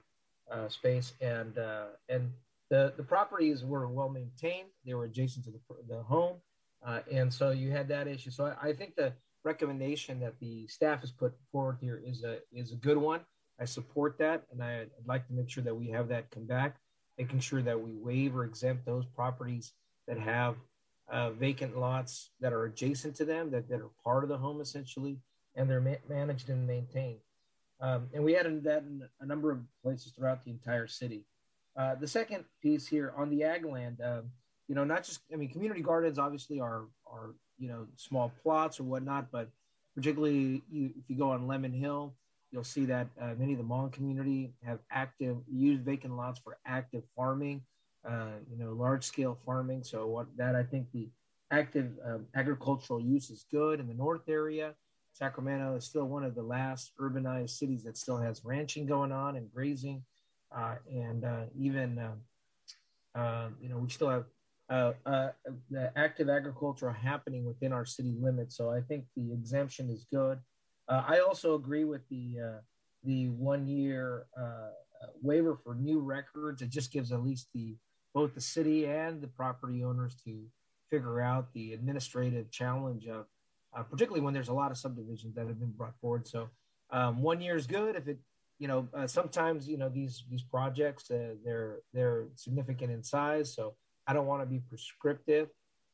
uh, 0.52 0.68
space 0.70 1.14
and 1.22 1.58
uh, 1.58 1.86
and 2.10 2.32
the 2.70 2.94
the 2.98 3.04
properties 3.04 3.64
were 3.64 3.88
well 3.88 4.10
maintained. 4.10 4.68
They 4.86 4.94
were 4.94 5.06
adjacent 5.06 5.46
to 5.46 5.52
the, 5.52 5.60
the 5.88 6.04
home 6.04 6.38
uh, 6.86 7.00
and 7.12 7.34
so 7.34 7.52
you 7.52 7.72
had 7.72 7.88
that 7.88 8.08
issue. 8.08 8.32
So 8.32 8.46
I, 8.46 8.70
I, 8.70 8.74
think 8.74 8.96
the 8.96 9.14
recommendation 9.44 10.20
that 10.20 10.34
the 10.40 10.68
staff 10.68 11.02
has 11.02 11.12
put 11.12 11.34
forward 11.52 11.78
here 11.80 12.02
is 12.06 12.24
a 12.24 12.40
is 12.52 12.72
a 12.72 12.76
good 12.76 12.98
one. 12.98 13.22
I 13.60 13.66
support 13.66 14.18
that 14.18 14.44
and 14.52 14.64
i'd 14.64 14.90
like 15.06 15.28
to 15.28 15.34
make 15.34 15.50
sure 15.50 15.64
that 15.64 15.76
we 15.76 15.88
have 15.90 16.08
that 16.08 16.30
come 16.32 16.46
back 16.46 16.78
making 17.18 17.40
sure 17.40 17.62
that 17.62 17.80
we 17.80 17.92
waive 17.94 18.36
or 18.36 18.44
exempt 18.44 18.86
those 18.86 19.06
properties 19.06 19.74
that 20.08 20.18
have 20.18 20.56
uh, 21.10 21.32
vacant 21.32 21.78
lots 21.78 22.32
that 22.40 22.54
are 22.54 22.66
adjacent 22.66 23.16
to 23.16 23.26
them 23.26 23.52
that, 23.52 23.70
that 23.70 23.82
are 23.82 23.92
part 24.04 24.24
of 24.24 24.30
the 24.30 24.38
home 24.38 24.62
essentially, 24.62 25.20
and 25.56 25.70
they're 25.70 25.82
ma- 25.82 25.96
managed 26.10 26.50
and 26.50 26.66
maintained. 26.66 27.20
Um, 27.84 28.08
and 28.14 28.24
we 28.24 28.36
added 28.36 28.64
that 28.64 28.84
in 28.84 29.04
a 29.20 29.26
number 29.26 29.52
of 29.52 29.60
places 29.84 30.14
throughout 30.16 30.44
the 30.46 30.52
entire 30.52 30.88
city. 30.88 31.26
Uh, 31.76 31.96
the 31.96 32.08
second 32.08 32.46
piece 32.62 32.88
here 32.88 33.14
on 33.18 33.30
the 33.30 33.44
ag 33.44 33.66
land, 33.66 34.00
uh, 34.02 34.22
you 34.68 34.76
know, 34.76 34.84
not 34.84 35.04
just 35.04 35.20
I 35.32 35.36
mean, 35.36 35.50
community 35.50 35.82
gardens 35.82 36.18
obviously 36.18 36.60
are 36.60 36.86
are 37.06 37.36
you 37.60 37.68
know 37.68 37.86
small 37.98 38.32
plots 38.42 38.80
or 38.80 38.84
whatnot, 38.84 39.32
but 39.32 39.50
particularly 39.96 40.64
you, 40.72 40.92
if 40.98 41.10
you 41.10 41.18
go 41.18 41.30
on 41.30 41.46
Lemon 41.46 41.74
Hill, 41.74 42.14
you'll 42.52 42.64
see 42.64 42.86
that 42.86 43.08
uh, 43.22 43.34
many 43.38 43.52
of 43.52 43.60
the 43.60 43.66
Hmong 43.66 43.92
community 43.92 44.54
have 44.66 44.80
active 44.90 45.38
use 45.52 45.80
vacant 45.82 46.16
lots 46.16 46.40
for 46.40 46.58
active 46.66 47.04
farming 47.16 47.62
uh, 48.08 48.36
you 48.50 48.58
know, 48.58 48.74
large 48.74 49.04
scale 49.04 49.38
farming. 49.46 49.84
So 49.84 50.08
what 50.08 50.28
that 50.38 50.56
I 50.56 50.64
think 50.64 50.88
the 50.94 51.08
active 51.52 51.92
um, 52.06 52.26
agricultural 52.36 53.00
use 53.00 53.30
is 53.30 53.46
good 53.52 53.80
in 53.80 53.88
the 53.88 53.94
north 53.94 54.28
area. 54.28 54.74
Sacramento 55.14 55.76
is 55.76 55.86
still 55.86 56.06
one 56.06 56.24
of 56.24 56.34
the 56.34 56.42
last 56.42 56.92
urbanized 57.00 57.52
cities 57.52 57.84
that 57.84 57.98
still 57.98 58.18
has 58.18 58.44
ranching 58.44 58.86
going 58.86 59.12
on 59.12 59.36
and 59.36 59.52
grazing, 59.54 60.04
uh, 60.56 60.76
and 60.92 61.24
uh, 61.24 61.44
even 61.58 62.00
uh, 62.00 63.18
uh 63.18 63.50
you 63.62 63.70
know 63.70 63.78
we 63.78 63.90
still 63.90 64.10
have 64.10 64.26
uh, 64.70 64.94
uh, 65.06 65.30
the 65.70 65.92
active 65.96 66.30
agriculture 66.30 66.92
happening 66.92 67.46
within 67.46 67.72
our 67.72 67.86
city 67.86 68.16
limits. 68.20 68.58
So 68.58 68.72
I 68.72 68.82
think 68.82 69.06
the 69.16 69.32
exemption 69.32 69.90
is 69.90 70.06
good. 70.12 70.40
I 70.90 71.20
also 71.20 71.56
agree 71.56 71.86
with 71.86 72.02
the 72.10 72.38
the 73.04 73.30
one 73.30 73.68
year 73.68 74.26
waiver 75.22 75.56
for 75.64 75.76
new 75.76 76.00
records. 76.00 76.62
It 76.62 76.70
just 76.70 76.92
gives 76.92 77.12
at 77.12 77.24
least 77.24 77.50
the 77.54 77.76
both 78.14 78.34
the 78.34 78.42
city 78.42 78.86
and 78.86 79.22
the 79.22 79.28
property 79.28 79.84
owners 79.84 80.16
to 80.26 80.46
figure 80.90 81.22
out 81.22 81.52
the 81.54 81.74
administrative 81.74 82.52
challenge 82.52 83.08
of, 83.08 83.26
uh, 83.76 83.84
particularly 83.84 84.22
when 84.22 84.34
there's 84.34 84.50
a 84.50 84.54
lot 84.54 84.72
of 84.72 84.78
subdivisions 84.78 85.36
that 85.36 85.48
have 85.48 85.60
been 85.60 85.72
brought 85.72 85.98
forward. 86.00 86.28
So 86.28 86.50
um, 86.92 87.22
one 87.22 87.42
year 87.42 87.56
is 87.56 87.68
good 87.68 87.96
if 87.96 88.08
it, 88.08 88.20
you 88.60 88.68
know, 88.68 88.88
uh, 88.94 89.08
sometimes 89.08 89.68
you 89.68 89.78
know 89.78 89.90
these 89.90 90.24
these 90.30 90.44
projects 90.44 91.10
uh, 91.12 91.36
they're 91.44 91.80
they're 91.94 92.26
significant 92.36 92.92
in 92.92 93.04
size. 93.04 93.54
So 93.54 93.76
I 94.08 94.14
don't 94.14 94.28
want 94.28 94.42
to 94.42 94.46
be 94.46 94.60
prescriptive. 94.60 95.50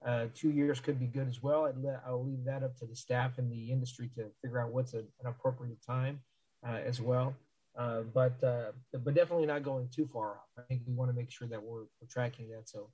Uh, 0.05 0.27
two 0.33 0.51
years 0.51 0.79
could 0.79 0.99
be 0.99 1.07
good 1.07 1.27
as 1.27 1.43
well. 1.43 1.65
I'd 1.65 1.77
let, 1.77 2.01
I'll 2.07 2.23
leave 2.23 2.45
that 2.45 2.63
up 2.63 2.77
to 2.77 2.85
the 2.85 2.95
staff 2.95 3.37
and 3.37 3.51
the 3.51 3.69
industry 3.69 4.09
to 4.15 4.27
figure 4.41 4.61
out 4.61 4.71
what's 4.71 4.93
a, 4.93 4.99
an 4.99 5.27
appropriate 5.27 5.79
time 5.85 6.21
uh, 6.65 6.79
as 6.85 7.01
well. 7.01 7.35
Uh, 7.77 8.01
but 8.13 8.41
uh, 8.43 8.71
but 8.93 9.13
definitely 9.13 9.45
not 9.45 9.63
going 9.63 9.87
too 9.93 10.07
far 10.11 10.31
off. 10.31 10.49
I 10.57 10.61
think 10.63 10.81
we 10.87 10.93
want 10.93 11.09
to 11.09 11.15
make 11.15 11.31
sure 11.31 11.47
that 11.47 11.61
we're, 11.61 11.81
we're 11.99 12.07
tracking 12.09 12.49
that. 12.49 12.67
So 12.67 12.89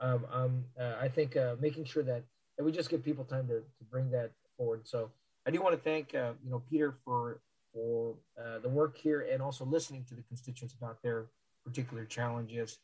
um, 0.00 0.26
um, 0.30 0.64
I 0.78 1.08
think 1.08 1.36
making 1.60 1.84
sure 1.84 2.02
that, 2.02 2.24
that 2.56 2.64
we 2.64 2.72
just 2.72 2.90
give 2.90 3.04
people 3.04 3.24
time 3.24 3.46
to, 3.48 3.60
to 3.60 3.84
bring 3.90 4.10
that 4.10 4.30
forward. 4.56 4.86
So 4.86 5.10
I 5.46 5.50
do 5.50 5.60
want 5.62 5.74
to 5.74 5.82
thank 5.82 6.14
uh, 6.14 6.32
you 6.44 6.50
know 6.50 6.62
Peter 6.70 6.94
for 7.04 7.40
for 7.72 8.14
the 8.62 8.68
work 8.68 8.96
here 8.96 9.26
and 9.30 9.42
also 9.42 9.64
listening 9.64 10.04
to 10.08 10.14
the 10.14 10.22
constituents 10.22 10.74
about 10.74 11.02
their 11.02 11.26
particular 11.64 12.06
challenges 12.06 12.78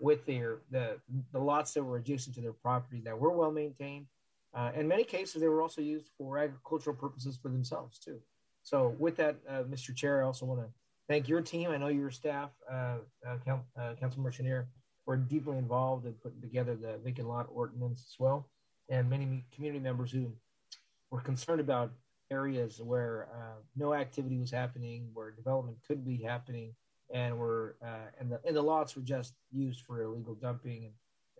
with 0.00 0.24
their 0.24 0.58
the 0.70 0.98
the 1.32 1.38
lots 1.38 1.74
that 1.74 1.82
were 1.82 1.98
adjacent 1.98 2.34
to 2.36 2.40
their 2.40 2.54
property 2.54 3.02
that 3.04 3.18
were 3.18 3.30
well 3.30 3.52
maintained. 3.52 4.06
in 4.74 4.88
many 4.88 5.04
cases, 5.04 5.40
they 5.42 5.48
were 5.48 5.60
also 5.60 5.82
used 5.82 6.08
for 6.16 6.38
agricultural 6.38 6.96
purposes 6.96 7.36
for 7.36 7.50
themselves 7.50 7.98
too. 7.98 8.18
So 8.64 8.96
with 8.98 9.16
that, 9.16 9.36
uh, 9.48 9.62
Mr. 9.64 9.94
Chair, 9.94 10.22
I 10.22 10.26
also 10.26 10.46
want 10.46 10.60
to 10.60 10.66
thank 11.06 11.28
your 11.28 11.42
team. 11.42 11.70
I 11.70 11.76
know 11.76 11.88
your 11.88 12.10
staff, 12.10 12.50
uh, 12.68 12.96
uh, 13.26 13.36
Council, 13.44 13.66
uh, 13.78 13.92
Councilmember 14.02 14.32
Schenirer, 14.32 14.64
were 15.06 15.18
deeply 15.18 15.58
involved 15.58 16.06
in 16.06 16.14
putting 16.14 16.40
together 16.40 16.74
the 16.74 16.98
vacant 17.04 17.28
lot 17.28 17.46
ordinance 17.52 18.06
as 18.08 18.16
well, 18.18 18.48
and 18.88 19.08
many 19.08 19.44
community 19.54 19.82
members 19.82 20.10
who 20.12 20.32
were 21.10 21.20
concerned 21.20 21.60
about 21.60 21.92
areas 22.30 22.80
where 22.82 23.28
uh, 23.34 23.60
no 23.76 23.94
activity 23.94 24.38
was 24.38 24.50
happening, 24.50 25.08
where 25.12 25.30
development 25.30 25.78
could 25.86 26.04
be 26.04 26.16
happening, 26.16 26.74
and 27.12 27.38
were 27.38 27.76
uh, 27.84 28.08
and 28.18 28.30
the 28.30 28.40
and 28.46 28.56
the 28.56 28.62
lots 28.62 28.96
were 28.96 29.02
just 29.02 29.34
used 29.52 29.80
for 29.82 30.02
illegal 30.02 30.34
dumping. 30.34 30.90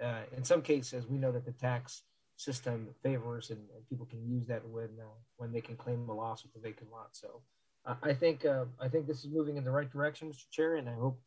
And 0.00 0.09
uh, 0.09 0.22
in 0.37 0.44
some 0.44 0.62
cases, 0.62 1.07
we 1.07 1.18
know 1.18 1.33
that 1.33 1.44
the 1.44 1.52
tax 1.52 2.02
system 2.37 2.88
favors 3.02 3.50
and, 3.50 3.61
and 3.76 3.88
people 3.88 4.07
can 4.07 4.26
use 4.26 4.46
that 4.46 4.66
when 4.68 4.90
uh, 5.00 5.16
when 5.37 5.52
they 5.52 5.61
can 5.61 5.76
claim 5.76 6.09
a 6.09 6.14
loss 6.14 6.42
with 6.42 6.52
the 6.52 6.61
vacant 6.61 6.90
lot. 6.90 7.09
So 7.12 7.40
uh, 7.87 7.94
I 8.02 8.12
think 8.12 8.44
uh, 8.44 8.64
I 8.80 8.88
think 8.88 9.07
this 9.07 9.24
is 9.24 9.30
moving 9.30 9.57
in 9.57 9.64
the 9.64 9.70
right 9.70 9.90
direction, 9.90 10.30
Mr. 10.30 10.50
Chair, 10.50 10.76
and 10.76 10.88
I 10.88 10.94
hope 10.94 11.18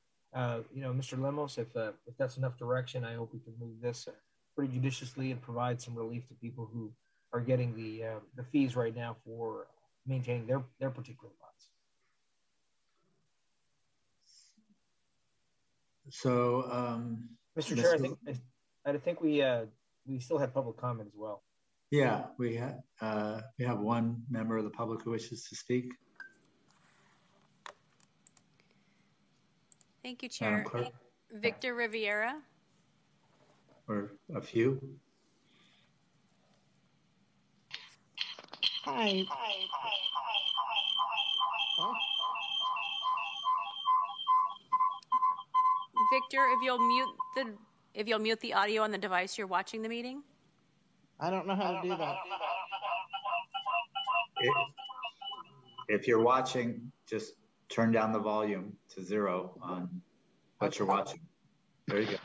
you 0.74 0.82
know 0.82 0.94
Mr. 0.94 1.20
Lemos, 1.20 1.58
if 1.58 1.76
if 1.76 2.16
that's 2.18 2.38
enough 2.38 2.58
direction, 2.58 3.04
I 3.04 3.16
hope 3.16 3.34
we 3.34 3.40
can 3.40 3.54
move 3.60 3.82
this 3.82 4.08
pretty 4.58 4.74
judiciously 4.74 5.32
and 5.32 5.40
provide 5.40 5.80
some 5.80 5.96
relief 5.96 6.28
to 6.28 6.34
people 6.34 6.68
who 6.74 6.92
are 7.32 7.40
getting 7.40 7.76
the 7.76 8.04
the 8.36 8.44
fees 8.44 8.76
right 8.76 8.96
now 8.96 9.16
for 9.24 9.68
maintaining 10.08 10.48
their 10.48 10.64
their 10.80 10.90
particular 10.90 11.32
lots. 11.42 11.70
So, 16.10 16.68
um, 16.72 17.30
Mr. 17.58 17.76
Chair, 17.80 17.94
I 17.94 17.98
think 17.98 18.18
I, 18.86 18.90
I 18.90 18.98
think 18.98 19.22
we 19.22 19.44
uh, 19.44 19.66
we 20.08 20.20
still 20.20 20.40
have 20.40 20.54
public 20.54 20.78
comment 20.78 21.10
as 21.14 21.18
well. 21.18 21.44
Yeah, 21.92 22.26
we 22.40 22.56
have 22.56 22.80
uh, 23.00 23.42
we 23.60 23.66
have 23.66 23.80
one 23.80 24.24
member 24.30 24.58
of 24.58 24.64
the 24.64 24.72
public 24.72 25.04
who 25.04 25.12
wishes 25.12 25.48
to 25.50 25.56
speak. 25.56 25.92
Thank 30.02 30.24
you, 30.24 30.30
Chair. 30.30 30.66
Victor 31.32 31.76
Rivera. 31.76 32.36
Or 33.88 34.12
a 34.36 34.42
few. 34.42 34.82
Hi. 38.84 39.26
Victor, 46.12 46.48
if 46.52 46.60
you'll 46.64 46.80
mute 46.80 47.08
the 47.36 47.54
if 47.94 48.08
you'll 48.08 48.20
mute 48.20 48.40
the 48.42 48.54
audio 48.54 48.84
on 48.84 48.92
the 48.92 48.98
device 48.98 49.38
you're 49.38 49.48
watching 49.48 49.82
the 49.82 49.90
meeting? 49.90 50.22
I 51.20 51.30
don't 51.30 51.48
know 51.48 51.56
how 51.56 51.72
to 51.72 51.82
do 51.82 51.90
that. 51.90 52.16
If, 54.40 54.56
if 55.88 56.08
you're 56.08 56.22
watching, 56.22 56.92
just 57.10 57.34
turn 57.70 57.92
down 57.92 58.12
the 58.12 58.20
volume 58.20 58.74
to 58.90 59.04
zero 59.04 59.58
on 59.62 60.02
what 60.60 60.78
you're 60.78 60.88
watching. 60.88 61.20
There 61.88 62.02
you 62.02 62.08
go. 62.08 62.18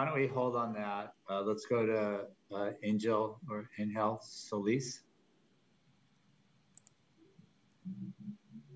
Why 0.00 0.06
don't 0.06 0.14
we 0.14 0.26
hold 0.28 0.56
on 0.56 0.72
that? 0.72 1.12
Uh, 1.28 1.42
let's 1.42 1.66
go 1.66 1.84
to 1.84 2.56
uh, 2.56 2.70
Angel 2.82 3.38
or 3.50 3.68
Angel 3.78 4.18
Solis. 4.22 5.02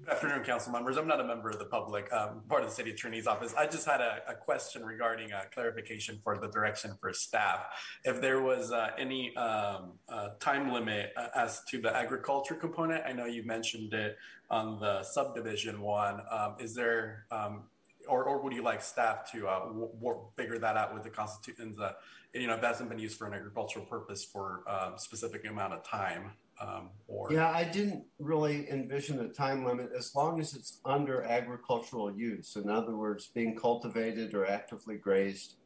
Good 0.04 0.12
afternoon, 0.12 0.44
council 0.44 0.70
members. 0.70 0.98
I'm 0.98 1.08
not 1.08 1.22
a 1.22 1.24
member 1.24 1.48
of 1.48 1.58
the 1.58 1.64
public, 1.64 2.12
um, 2.12 2.42
part 2.46 2.62
of 2.62 2.68
the 2.68 2.74
city 2.74 2.90
attorney's 2.90 3.26
office. 3.26 3.54
I 3.56 3.66
just 3.66 3.86
had 3.86 4.02
a, 4.02 4.18
a 4.28 4.34
question 4.34 4.84
regarding 4.84 5.32
a 5.32 5.44
clarification 5.50 6.20
for 6.22 6.36
the 6.36 6.48
direction 6.48 6.94
for 7.00 7.14
staff. 7.14 7.68
If 8.04 8.20
there 8.20 8.42
was 8.42 8.70
uh, 8.70 8.90
any 8.98 9.34
um, 9.34 9.92
uh, 10.10 10.28
time 10.40 10.74
limit 10.74 11.14
uh, 11.16 11.28
as 11.34 11.62
to 11.70 11.80
the 11.80 11.96
agriculture 11.96 12.54
component, 12.54 13.02
I 13.06 13.12
know 13.12 13.24
you 13.24 13.46
mentioned 13.46 13.94
it 13.94 14.18
on 14.50 14.78
the 14.78 15.02
subdivision 15.04 15.80
one. 15.80 16.20
Um, 16.30 16.56
is 16.60 16.74
there, 16.74 17.24
um, 17.30 17.62
or, 18.08 18.24
or 18.24 18.42
would 18.42 18.52
you 18.52 18.62
like 18.62 18.82
staff 18.82 19.30
to 19.32 19.46
uh, 19.48 19.66
w- 19.66 19.90
w- 20.00 20.20
figure 20.36 20.58
that 20.58 20.76
out 20.76 20.94
with 20.94 21.02
the 21.02 21.10
constitution? 21.10 21.74
Uh, 21.80 21.92
you 22.32 22.46
know, 22.46 22.54
if 22.54 22.60
that 22.60 22.68
hasn't 22.68 22.88
been 22.88 22.98
used 22.98 23.16
for 23.18 23.26
an 23.26 23.34
agricultural 23.34 23.84
purpose 23.86 24.24
for 24.24 24.62
a 24.66 24.86
um, 24.86 24.92
specific 24.98 25.46
amount 25.46 25.72
of 25.72 25.84
time. 25.84 26.32
Um, 26.60 26.90
or 27.08 27.32
yeah, 27.32 27.50
I 27.50 27.64
didn't 27.64 28.04
really 28.18 28.70
envision 28.70 29.20
a 29.20 29.28
time 29.28 29.64
limit 29.64 29.90
as 29.96 30.14
long 30.14 30.40
as 30.40 30.54
it's 30.54 30.80
under 30.84 31.22
agricultural 31.24 32.14
use. 32.16 32.56
In 32.56 32.70
other 32.70 32.96
words, 32.96 33.26
being 33.26 33.56
cultivated 33.56 34.34
or 34.34 34.46
actively 34.46 34.96
grazed. 34.96 35.56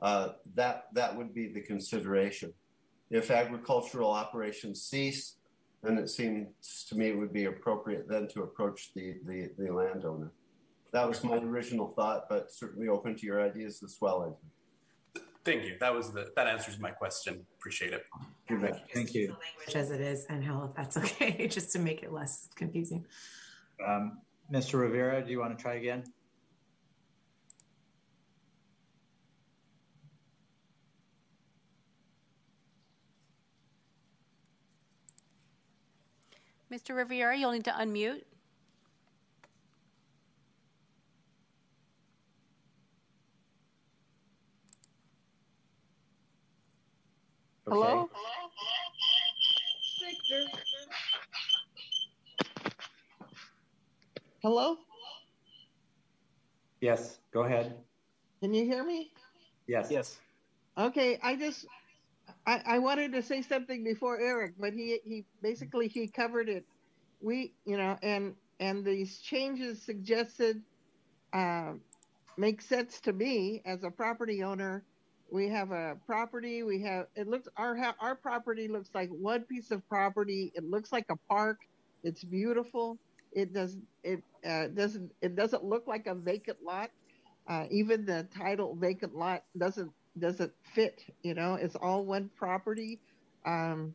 Uh, 0.00 0.30
that 0.56 0.86
that 0.94 1.16
would 1.16 1.32
be 1.32 1.46
the 1.52 1.60
consideration. 1.60 2.52
If 3.10 3.30
agricultural 3.30 4.10
operations 4.10 4.82
cease, 4.82 5.36
then 5.82 5.98
it 5.98 6.08
seems 6.08 6.48
to 6.88 6.96
me 6.96 7.08
it 7.08 7.18
would 7.18 7.32
be 7.32 7.44
appropriate 7.44 8.08
then 8.08 8.28
to 8.28 8.42
approach 8.42 8.92
the, 8.94 9.16
the, 9.26 9.50
the 9.58 9.72
landowner. 9.72 10.32
That 10.92 11.08
was 11.08 11.24
my 11.24 11.36
original 11.36 11.88
thought, 11.88 12.28
but 12.28 12.52
certainly 12.52 12.88
open 12.88 13.16
to 13.16 13.26
your 13.26 13.42
ideas 13.42 13.82
as 13.82 13.96
well. 14.00 14.38
Thank 15.44 15.64
you. 15.64 15.76
That 15.80 15.94
was 15.94 16.12
the 16.12 16.30
that 16.36 16.46
answers 16.46 16.78
my 16.78 16.90
question. 16.90 17.44
Appreciate 17.58 17.92
it. 17.94 18.04
Thank 18.48 18.62
you. 18.62 18.74
Thank 18.94 19.14
you. 19.14 19.28
Language 19.28 19.74
as 19.74 19.90
it 19.90 20.00
is, 20.00 20.26
and 20.28 20.44
how 20.44 20.64
if 20.64 20.76
that's 20.76 20.96
okay, 20.98 21.48
just 21.48 21.72
to 21.72 21.78
make 21.78 22.02
it 22.02 22.12
less 22.12 22.48
confusing. 22.54 23.06
Um, 23.84 24.18
Mr. 24.52 24.78
Rivera, 24.78 25.24
do 25.24 25.30
you 25.30 25.40
want 25.40 25.56
to 25.56 25.60
try 25.60 25.74
again? 25.74 26.04
Mr. 36.72 36.96
Rivera, 36.96 37.36
you'll 37.36 37.52
need 37.52 37.64
to 37.64 37.70
unmute. 37.70 38.22
Okay. 47.68 47.78
Hello? 47.78 48.10
Victor. 50.00 50.58
Hello? 54.42 54.76
Yes, 56.80 57.20
go 57.32 57.44
ahead. 57.44 57.76
Can 58.40 58.52
you 58.52 58.64
hear 58.64 58.82
me? 58.82 59.12
Yes. 59.68 59.88
Yes. 59.92 60.18
Okay, 60.76 61.20
I 61.22 61.36
just 61.36 61.66
I, 62.46 62.62
I 62.66 62.78
wanted 62.80 63.12
to 63.12 63.22
say 63.22 63.42
something 63.42 63.84
before 63.84 64.18
Eric, 64.18 64.54
but 64.58 64.72
he 64.72 64.98
he 65.04 65.24
basically 65.40 65.86
he 65.86 66.08
covered 66.08 66.48
it. 66.48 66.64
We 67.20 67.54
you 67.64 67.76
know 67.76 67.96
and 68.02 68.34
and 68.58 68.84
these 68.84 69.18
changes 69.20 69.82
suggested 69.82 70.62
uh, 71.32 71.74
make 72.36 72.60
sense 72.60 73.00
to 73.02 73.12
me 73.12 73.62
as 73.64 73.84
a 73.84 73.90
property 73.90 74.42
owner 74.42 74.84
we 75.32 75.48
have 75.48 75.70
a 75.70 75.96
property 76.06 76.62
we 76.62 76.82
have 76.82 77.06
it 77.16 77.26
looks 77.26 77.48
our 77.56 77.76
our 78.00 78.14
property 78.14 78.68
looks 78.68 78.90
like 78.94 79.08
one 79.08 79.42
piece 79.42 79.70
of 79.70 79.86
property. 79.88 80.52
It 80.54 80.64
looks 80.64 80.92
like 80.92 81.06
a 81.10 81.16
park. 81.28 81.58
It's 82.04 82.22
beautiful. 82.22 82.98
It 83.32 83.54
does 83.54 83.76
it 84.04 84.22
uh, 84.46 84.66
doesn't 84.68 85.10
it 85.22 85.34
doesn't 85.34 85.64
look 85.64 85.86
like 85.86 86.06
a 86.06 86.14
vacant 86.14 86.58
lot. 86.62 86.90
Uh, 87.48 87.64
even 87.70 88.04
the 88.04 88.28
title 88.36 88.76
vacant 88.78 89.16
lot 89.16 89.42
doesn't 89.56 89.90
doesn't 90.18 90.52
fit 90.74 91.02
you 91.22 91.34
know 91.34 91.54
it's 91.54 91.76
all 91.76 92.04
one 92.04 92.30
property. 92.36 93.00
Um, 93.46 93.94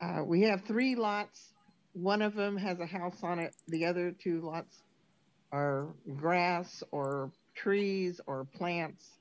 uh, 0.00 0.22
we 0.24 0.42
have 0.42 0.64
three 0.64 0.96
lots. 0.96 1.54
One 1.92 2.20
of 2.20 2.34
them 2.34 2.56
has 2.56 2.80
a 2.80 2.86
house 2.86 3.22
on 3.22 3.38
it. 3.38 3.54
The 3.68 3.86
other 3.86 4.12
two 4.12 4.40
lots 4.40 4.82
are 5.52 5.86
grass 6.16 6.82
or 6.90 7.30
trees 7.54 8.20
or 8.26 8.44
plants 8.44 9.17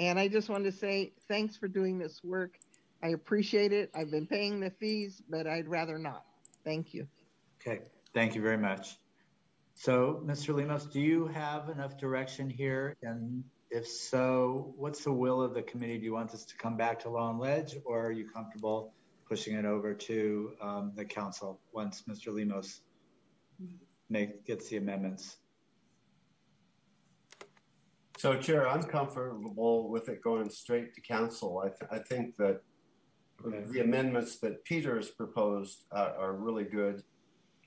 and 0.00 0.18
I 0.18 0.28
just 0.28 0.48
want 0.48 0.64
to 0.64 0.72
say 0.72 1.12
thanks 1.28 1.56
for 1.58 1.68
doing 1.68 1.98
this 1.98 2.24
work. 2.24 2.58
I 3.02 3.08
appreciate 3.08 3.72
it. 3.72 3.90
I've 3.94 4.10
been 4.10 4.26
paying 4.26 4.58
the 4.58 4.70
fees, 4.70 5.22
but 5.28 5.46
I'd 5.46 5.68
rather 5.68 5.98
not. 5.98 6.24
Thank 6.64 6.94
you. 6.94 7.06
Okay, 7.60 7.82
thank 8.14 8.34
you 8.34 8.40
very 8.40 8.56
much. 8.56 8.96
So, 9.74 10.22
Mr. 10.24 10.54
Lemos, 10.54 10.86
do 10.86 11.00
you 11.00 11.26
have 11.26 11.68
enough 11.68 11.98
direction 11.98 12.48
here? 12.48 12.96
And 13.02 13.44
if 13.70 13.86
so, 13.86 14.72
what's 14.78 15.04
the 15.04 15.12
will 15.12 15.42
of 15.42 15.52
the 15.52 15.62
committee? 15.62 15.98
Do 15.98 16.04
you 16.04 16.14
want 16.14 16.32
this 16.32 16.44
to 16.46 16.56
come 16.56 16.78
back 16.78 17.00
to 17.00 17.10
Law 17.10 17.30
and 17.30 17.38
Ledge, 17.38 17.76
or 17.84 18.06
are 18.06 18.12
you 18.12 18.26
comfortable 18.26 18.94
pushing 19.28 19.54
it 19.54 19.66
over 19.66 19.92
to 19.92 20.52
um, 20.62 20.92
the 20.96 21.04
council 21.04 21.60
once 21.72 22.04
Mr. 22.08 22.34
Lemos 22.34 22.80
make, 24.08 24.46
gets 24.46 24.70
the 24.70 24.78
amendments? 24.78 25.36
So, 28.20 28.36
Chair, 28.36 28.68
I'm 28.68 28.82
comfortable 28.82 29.88
with 29.88 30.10
it 30.10 30.20
going 30.20 30.50
straight 30.50 30.94
to 30.94 31.00
council. 31.00 31.62
I, 31.64 31.68
th- 31.68 31.90
I 31.90 31.98
think 32.00 32.36
that 32.36 32.60
okay. 33.46 33.62
the 33.70 33.80
amendments 33.80 34.36
that 34.40 34.62
Peter 34.66 34.96
has 34.96 35.08
proposed 35.08 35.86
uh, 35.90 36.10
are 36.18 36.34
really 36.34 36.64
good, 36.64 37.02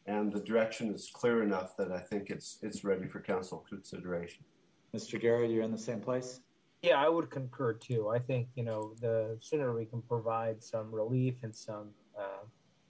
and 0.06 0.32
the 0.32 0.42
direction 0.42 0.94
is 0.94 1.10
clear 1.12 1.42
enough 1.42 1.76
that 1.78 1.92
I 1.92 1.98
think 1.98 2.30
it's 2.30 2.60
it's 2.62 2.84
ready 2.84 3.08
for 3.08 3.20
council 3.20 3.66
consideration. 3.68 4.44
Mr. 4.96 5.20
Guerra, 5.20 5.48
you're 5.48 5.64
in 5.64 5.72
the 5.72 5.86
same 5.92 6.00
place. 6.00 6.42
Yeah, 6.84 7.04
I 7.04 7.10
would 7.10 7.32
concur 7.32 7.74
too. 7.74 8.10
I 8.10 8.20
think 8.20 8.48
you 8.54 8.64
know 8.64 8.94
the 9.02 9.40
sooner 9.40 9.74
we 9.74 9.86
can 9.86 10.04
provide 10.04 10.62
some 10.62 10.94
relief 10.94 11.34
and 11.42 11.56
some 11.56 11.90
uh, 12.16 12.44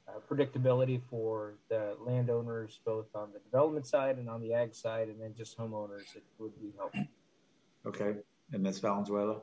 uh, 0.10 0.20
predictability 0.30 1.00
for 1.10 1.54
the 1.70 1.96
landowners, 1.98 2.82
both 2.84 3.08
on 3.16 3.32
the 3.32 3.40
development 3.40 3.88
side 3.88 4.18
and 4.18 4.28
on 4.28 4.42
the 4.42 4.54
ag 4.54 4.76
side, 4.76 5.08
and 5.08 5.22
then 5.22 5.34
just 5.34 5.58
homeowners, 5.58 6.14
it 6.14 6.24
would 6.40 6.60
be 6.60 6.74
helpful. 6.78 7.06
Okay. 7.86 8.16
And 8.52 8.64
Ms. 8.64 8.80
Valenzuela? 8.80 9.42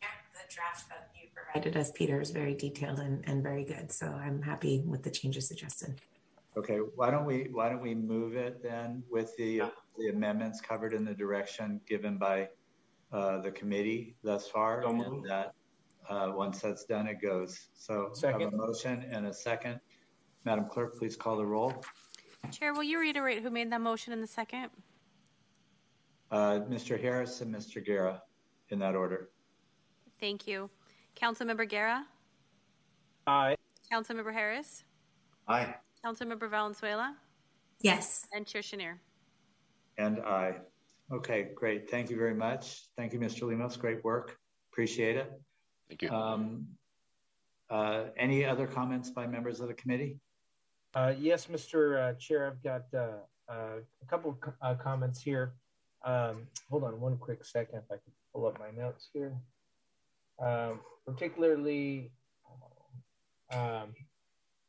Yeah, 0.00 0.08
the 0.32 0.54
draft 0.54 0.88
that 0.88 1.10
you 1.14 1.28
provided 1.34 1.76
us, 1.76 1.90
Peter, 1.92 2.20
is 2.20 2.30
very 2.30 2.54
detailed 2.54 3.00
and, 3.00 3.24
and 3.26 3.42
very 3.42 3.64
good. 3.64 3.92
So 3.92 4.06
I'm 4.06 4.42
happy 4.42 4.82
with 4.86 5.02
the 5.02 5.10
changes 5.10 5.48
suggested. 5.48 5.98
Okay, 6.56 6.78
why 6.78 7.10
don't 7.10 7.26
we 7.26 7.48
why 7.52 7.68
don't 7.68 7.82
we 7.82 7.94
move 7.94 8.34
it 8.34 8.62
then 8.62 9.02
with 9.10 9.36
the 9.36 9.62
the 9.98 10.08
amendments 10.08 10.58
covered 10.60 10.94
in 10.94 11.04
the 11.04 11.12
direction 11.12 11.80
given 11.86 12.16
by 12.16 12.48
uh, 13.12 13.40
the 13.42 13.50
committee 13.50 14.16
thus 14.22 14.48
far, 14.48 14.82
so 14.82 14.88
and 14.88 15.24
that 15.28 15.52
uh, 16.08 16.32
once 16.34 16.60
that's 16.60 16.84
done, 16.84 17.06
it 17.08 17.20
goes. 17.20 17.68
So 17.74 18.10
second. 18.14 18.40
have 18.40 18.52
a 18.54 18.56
motion 18.56 19.04
and 19.10 19.26
a 19.26 19.34
second. 19.34 19.80
Madam 20.44 20.66
Clerk, 20.66 20.98
please 20.98 21.16
call 21.16 21.36
the 21.36 21.44
roll. 21.44 21.84
Chair, 22.52 22.72
will 22.72 22.84
you 22.84 23.00
reiterate 23.00 23.42
who 23.42 23.50
made 23.50 23.70
that 23.72 23.80
motion 23.80 24.12
in 24.12 24.20
the 24.20 24.26
second? 24.26 24.70
Uh, 26.30 26.60
Mr. 26.68 27.00
Harris 27.00 27.40
and 27.40 27.54
Mr. 27.54 27.84
Guerra, 27.84 28.22
in 28.70 28.78
that 28.80 28.94
order. 28.94 29.30
Thank 30.20 30.46
you. 30.46 30.68
Councilmember 31.20 31.68
Guerra? 31.68 32.04
Aye. 33.26 33.56
Councilmember 33.92 34.32
Harris? 34.32 34.82
Aye. 35.46 35.74
Councilmember 36.04 36.50
Valenzuela? 36.50 37.16
Yes. 37.80 38.26
And 38.32 38.46
Chair 38.46 38.62
Schenirer? 38.62 38.98
And 39.98 40.20
aye. 40.20 40.56
Okay, 41.12 41.50
great. 41.54 41.88
Thank 41.88 42.10
you 42.10 42.16
very 42.16 42.34
much. 42.34 42.88
Thank 42.96 43.12
you, 43.12 43.20
Mr. 43.20 43.48
Lemos. 43.48 43.76
Great 43.76 44.02
work. 44.02 44.36
Appreciate 44.72 45.16
it. 45.16 45.32
Thank 45.88 46.02
you. 46.02 46.10
Um, 46.10 46.66
uh, 47.70 48.04
any 48.16 48.44
other 48.44 48.66
comments 48.66 49.10
by 49.10 49.26
members 49.26 49.60
of 49.60 49.68
the 49.68 49.74
committee? 49.74 50.18
Uh, 50.94 51.12
yes, 51.16 51.46
Mr. 51.46 52.10
Uh, 52.10 52.14
Chair, 52.14 52.48
I've 52.48 52.62
got 52.62 52.82
uh, 52.94 53.18
uh, 53.48 53.76
a 54.02 54.06
couple 54.08 54.30
of 54.42 54.52
uh, 54.62 54.74
comments 54.74 55.20
here. 55.20 55.54
Um, 56.04 56.46
hold 56.70 56.84
on 56.84 57.00
one 57.00 57.16
quick 57.16 57.44
second 57.44 57.78
if 57.78 57.84
I 57.90 57.94
can 57.94 58.12
pull 58.32 58.46
up 58.46 58.58
my 58.58 58.70
notes 58.70 59.08
here. 59.12 59.32
Um, 60.38 60.80
particularly 61.06 62.10
um, 63.52 63.94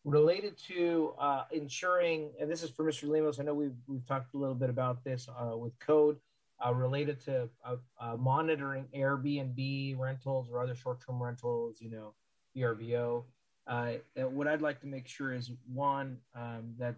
related 0.06 0.58
to 0.68 1.14
uh, 1.20 1.44
ensuring, 1.52 2.32
and 2.40 2.50
this 2.50 2.64
is 2.64 2.70
for 2.70 2.86
Mr. 2.86 3.10
Lemos. 3.10 3.40
I 3.40 3.44
know 3.44 3.54
we've, 3.54 3.76
we've 3.88 4.06
talked 4.06 4.34
a 4.34 4.38
little 4.38 4.56
bit 4.56 4.70
about 4.70 5.04
this 5.04 5.28
uh, 5.28 5.58
with 5.58 5.78
code 5.80 6.18
uh, 6.66 6.74
related 6.74 7.20
to 7.26 7.50
uh, 7.66 7.76
uh, 8.00 8.16
monitoring 8.18 8.86
Airbnb 8.96 10.00
rentals 10.00 10.48
or 10.52 10.62
other 10.62 10.76
short-term 10.76 11.22
rentals, 11.22 11.78
you 11.80 11.90
know, 11.90 12.14
VRBO. 12.56 13.24
Uh, 13.68 13.94
what 14.16 14.48
I'd 14.48 14.62
like 14.62 14.80
to 14.82 14.88
make 14.88 15.08
sure 15.08 15.34
is 15.34 15.52
one 15.72 16.18
um, 16.36 16.74
that 16.80 16.96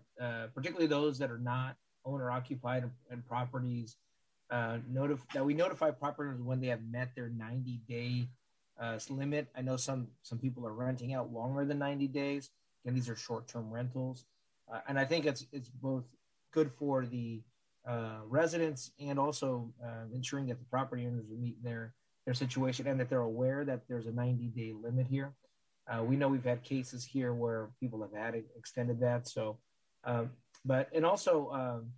particularly 0.53 0.85
those 0.85 1.17
that 1.17 1.31
are 1.31 1.39
not 1.39 1.75
owner 2.05 2.29
occupied 2.29 2.89
and 3.09 3.25
properties 3.25 3.97
uh, 4.51 4.77
notif- 4.91 5.31
that 5.33 5.45
we 5.45 5.53
notify 5.53 5.91
property 5.91 6.29
owners 6.29 6.41
when 6.41 6.59
they 6.59 6.67
have 6.67 6.83
met 6.83 7.13
their 7.15 7.29
90 7.29 7.81
day 7.87 8.27
uh, 8.79 8.97
limit. 9.09 9.47
I 9.55 9.61
know 9.61 9.77
some 9.77 10.07
some 10.23 10.39
people 10.39 10.65
are 10.65 10.73
renting 10.73 11.13
out 11.13 11.31
longer 11.31 11.65
than 11.65 11.79
90 11.79 12.07
days, 12.07 12.49
and 12.85 12.95
these 12.95 13.09
are 13.09 13.15
short 13.15 13.47
term 13.47 13.69
rentals. 13.71 14.25
Uh, 14.71 14.79
and 14.87 14.97
I 14.99 15.05
think 15.05 15.25
it's 15.25 15.45
it's 15.51 15.69
both 15.69 16.05
good 16.51 16.71
for 16.71 17.05
the 17.05 17.41
uh, 17.87 18.19
residents 18.25 18.91
and 18.99 19.19
also 19.19 19.71
uh, 19.83 20.05
ensuring 20.13 20.47
that 20.47 20.59
the 20.59 20.65
property 20.65 21.05
owners 21.05 21.25
meet 21.29 21.61
their 21.63 21.93
their 22.25 22.33
situation 22.33 22.87
and 22.87 22.99
that 22.99 23.09
they're 23.09 23.21
aware 23.21 23.65
that 23.65 23.81
there's 23.87 24.05
a 24.05 24.11
90 24.11 24.47
day 24.47 24.73
limit 24.73 25.07
here. 25.07 25.33
Uh, 25.87 26.03
we 26.03 26.15
know 26.15 26.27
we've 26.27 26.43
had 26.43 26.63
cases 26.63 27.03
here 27.03 27.33
where 27.33 27.69
people 27.79 28.01
have 28.01 28.13
had 28.13 28.35
extended 28.55 28.99
that. 28.99 29.27
So, 29.27 29.57
um, 30.03 30.29
but 30.63 30.89
and 30.93 31.05
also 31.05 31.49
um, 31.51 31.91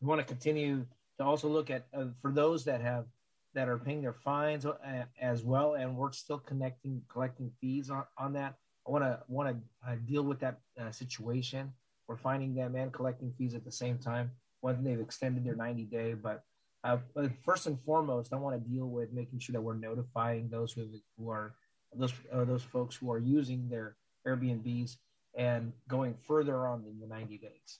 we 0.00 0.08
want 0.08 0.20
to 0.20 0.26
continue 0.26 0.84
to 1.22 1.28
also 1.28 1.48
look 1.48 1.70
at 1.70 1.86
uh, 1.94 2.06
for 2.20 2.30
those 2.30 2.64
that 2.64 2.80
have 2.80 3.06
that 3.54 3.68
are 3.68 3.78
paying 3.78 4.00
their 4.00 4.14
fines 4.14 4.64
uh, 4.64 4.76
as 5.20 5.44
well, 5.44 5.74
and 5.74 5.96
we're 5.96 6.12
still 6.12 6.38
connecting 6.38 7.02
collecting 7.08 7.50
fees 7.60 7.90
on, 7.90 8.04
on 8.18 8.32
that. 8.34 8.54
I 8.86 8.90
want 8.90 9.04
to 9.04 9.20
want 9.28 9.48
to 9.48 9.90
uh, 9.90 9.96
deal 10.06 10.22
with 10.22 10.40
that 10.40 10.58
uh, 10.80 10.90
situation. 10.90 11.72
We're 12.08 12.16
finding 12.16 12.54
them 12.54 12.74
and 12.74 12.92
collecting 12.92 13.32
fees 13.38 13.54
at 13.54 13.64
the 13.64 13.72
same 13.72 13.98
time 13.98 14.30
when 14.60 14.82
they've 14.82 15.00
extended 15.00 15.44
their 15.44 15.54
90 15.54 15.84
day. 15.84 16.14
But, 16.14 16.44
uh, 16.84 16.98
but 17.14 17.30
first 17.42 17.66
and 17.66 17.80
foremost, 17.80 18.32
I 18.32 18.36
want 18.36 18.62
to 18.62 18.70
deal 18.70 18.86
with 18.86 19.12
making 19.12 19.38
sure 19.38 19.52
that 19.52 19.60
we're 19.60 19.74
notifying 19.74 20.48
those 20.48 20.72
who, 20.72 20.86
who 21.16 21.30
are 21.30 21.54
those 21.94 22.12
uh, 22.32 22.44
those 22.44 22.62
folks 22.62 22.96
who 22.96 23.10
are 23.12 23.18
using 23.18 23.68
their 23.68 23.96
Airbnbs 24.26 24.96
and 25.34 25.72
going 25.88 26.14
further 26.26 26.66
on 26.66 26.82
than 26.84 27.00
the 27.00 27.06
90 27.06 27.38
days. 27.38 27.78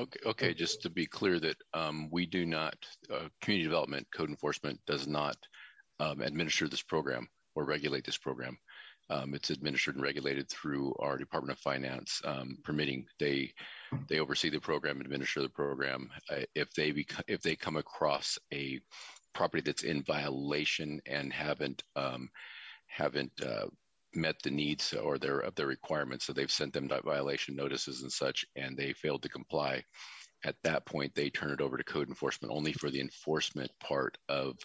Okay, 0.00 0.20
okay. 0.24 0.54
Just 0.54 0.80
to 0.82 0.90
be 0.90 1.04
clear, 1.04 1.38
that 1.40 1.56
um, 1.74 2.08
we 2.10 2.24
do 2.24 2.46
not, 2.46 2.74
uh, 3.12 3.28
community 3.42 3.68
development 3.68 4.06
code 4.14 4.30
enforcement 4.30 4.80
does 4.86 5.06
not 5.06 5.36
um, 5.98 6.22
administer 6.22 6.68
this 6.68 6.80
program 6.80 7.28
or 7.54 7.66
regulate 7.66 8.04
this 8.06 8.16
program. 8.16 8.56
Um, 9.10 9.34
it's 9.34 9.50
administered 9.50 9.96
and 9.96 10.02
regulated 10.02 10.48
through 10.48 10.94
our 11.00 11.18
Department 11.18 11.58
of 11.58 11.62
Finance 11.62 12.22
um, 12.24 12.56
permitting. 12.64 13.04
They 13.18 13.52
they 14.08 14.20
oversee 14.20 14.48
the 14.48 14.60
program, 14.60 15.02
administer 15.02 15.42
the 15.42 15.50
program. 15.50 16.08
Uh, 16.30 16.44
if 16.54 16.72
they 16.72 16.92
bec- 16.92 17.24
if 17.28 17.42
they 17.42 17.56
come 17.56 17.76
across 17.76 18.38
a 18.54 18.80
property 19.34 19.62
that's 19.66 19.82
in 19.82 20.02
violation 20.02 21.02
and 21.04 21.30
haven't 21.30 21.82
um, 21.94 22.30
haven't 22.86 23.32
uh, 23.44 23.66
met 24.14 24.36
the 24.42 24.50
needs 24.50 24.92
or 24.92 25.18
their 25.18 25.40
of 25.40 25.54
their 25.54 25.66
requirements, 25.66 26.26
so 26.26 26.32
they've 26.32 26.50
sent 26.50 26.72
them 26.72 26.88
violation 27.04 27.54
notices 27.56 28.02
and 28.02 28.12
such, 28.12 28.44
and 28.56 28.76
they 28.76 28.92
failed 28.92 29.22
to 29.22 29.28
comply. 29.28 29.84
At 30.44 30.56
that 30.64 30.86
point, 30.86 31.14
they 31.14 31.28
turn 31.28 31.50
it 31.50 31.60
over 31.60 31.76
to 31.76 31.84
code 31.84 32.08
enforcement 32.08 32.52
only 32.54 32.72
for 32.72 32.90
the 32.90 33.00
enforcement 33.00 33.70
part 33.80 34.16
of 34.28 34.56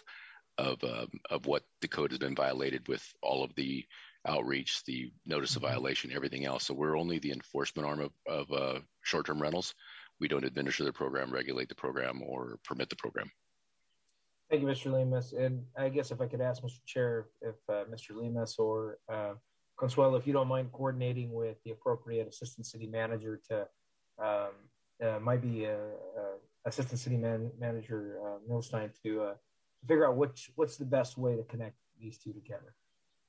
of 0.58 0.82
um, 0.84 1.08
of 1.30 1.46
what 1.46 1.64
the 1.80 1.88
code 1.88 2.10
has 2.10 2.18
been 2.18 2.34
violated 2.34 2.88
with 2.88 3.04
all 3.22 3.44
of 3.44 3.54
the 3.56 3.84
outreach, 4.26 4.82
the 4.84 5.10
notice 5.24 5.56
of 5.56 5.62
mm-hmm. 5.62 5.72
violation, 5.72 6.12
everything 6.12 6.44
else. 6.46 6.64
So 6.64 6.74
we're 6.74 6.98
only 6.98 7.18
the 7.18 7.32
enforcement 7.32 7.86
arm 7.86 8.00
of, 8.00 8.12
of 8.26 8.52
uh, 8.52 8.80
short-term 9.02 9.40
rentals. 9.40 9.74
We 10.18 10.28
don't 10.28 10.44
administer 10.44 10.84
the 10.84 10.92
program, 10.92 11.30
regulate 11.30 11.68
the 11.68 11.74
program, 11.74 12.22
or 12.22 12.58
permit 12.64 12.88
the 12.88 12.96
program. 12.96 13.30
Thank 14.48 14.62
you, 14.62 14.68
Mr. 14.68 14.92
Lemus. 14.92 15.32
And 15.36 15.64
I 15.76 15.88
guess 15.88 16.10
if 16.10 16.20
I 16.20 16.26
could 16.26 16.40
ask 16.40 16.62
Mr. 16.62 16.84
Chair, 16.86 17.26
if 17.42 17.56
uh, 17.68 17.84
Mr. 17.92 18.12
Lemus 18.12 18.58
or 18.58 18.98
uh, 19.12 19.34
Consuelo, 19.76 20.16
if 20.16 20.26
you 20.26 20.32
don't 20.32 20.48
mind 20.48 20.70
coordinating 20.72 21.32
with 21.32 21.56
the 21.64 21.72
appropriate 21.72 22.28
assistant 22.28 22.66
city 22.66 22.86
manager 22.86 23.40
to, 23.48 23.66
um, 24.22 24.50
uh, 25.04 25.18
might 25.20 25.42
be 25.42 25.66
uh, 25.66 25.70
uh, 25.70 26.36
assistant 26.64 27.00
city 27.00 27.16
man- 27.16 27.50
manager 27.58 28.18
uh, 28.24 28.38
Milstein 28.50 28.90
to, 29.02 29.22
uh, 29.22 29.32
to 29.32 29.86
figure 29.86 30.06
out 30.06 30.16
which 30.16 30.50
what's 30.54 30.76
the 30.76 30.84
best 30.84 31.18
way 31.18 31.36
to 31.36 31.42
connect 31.44 31.76
these 32.00 32.18
two 32.18 32.32
together. 32.32 32.74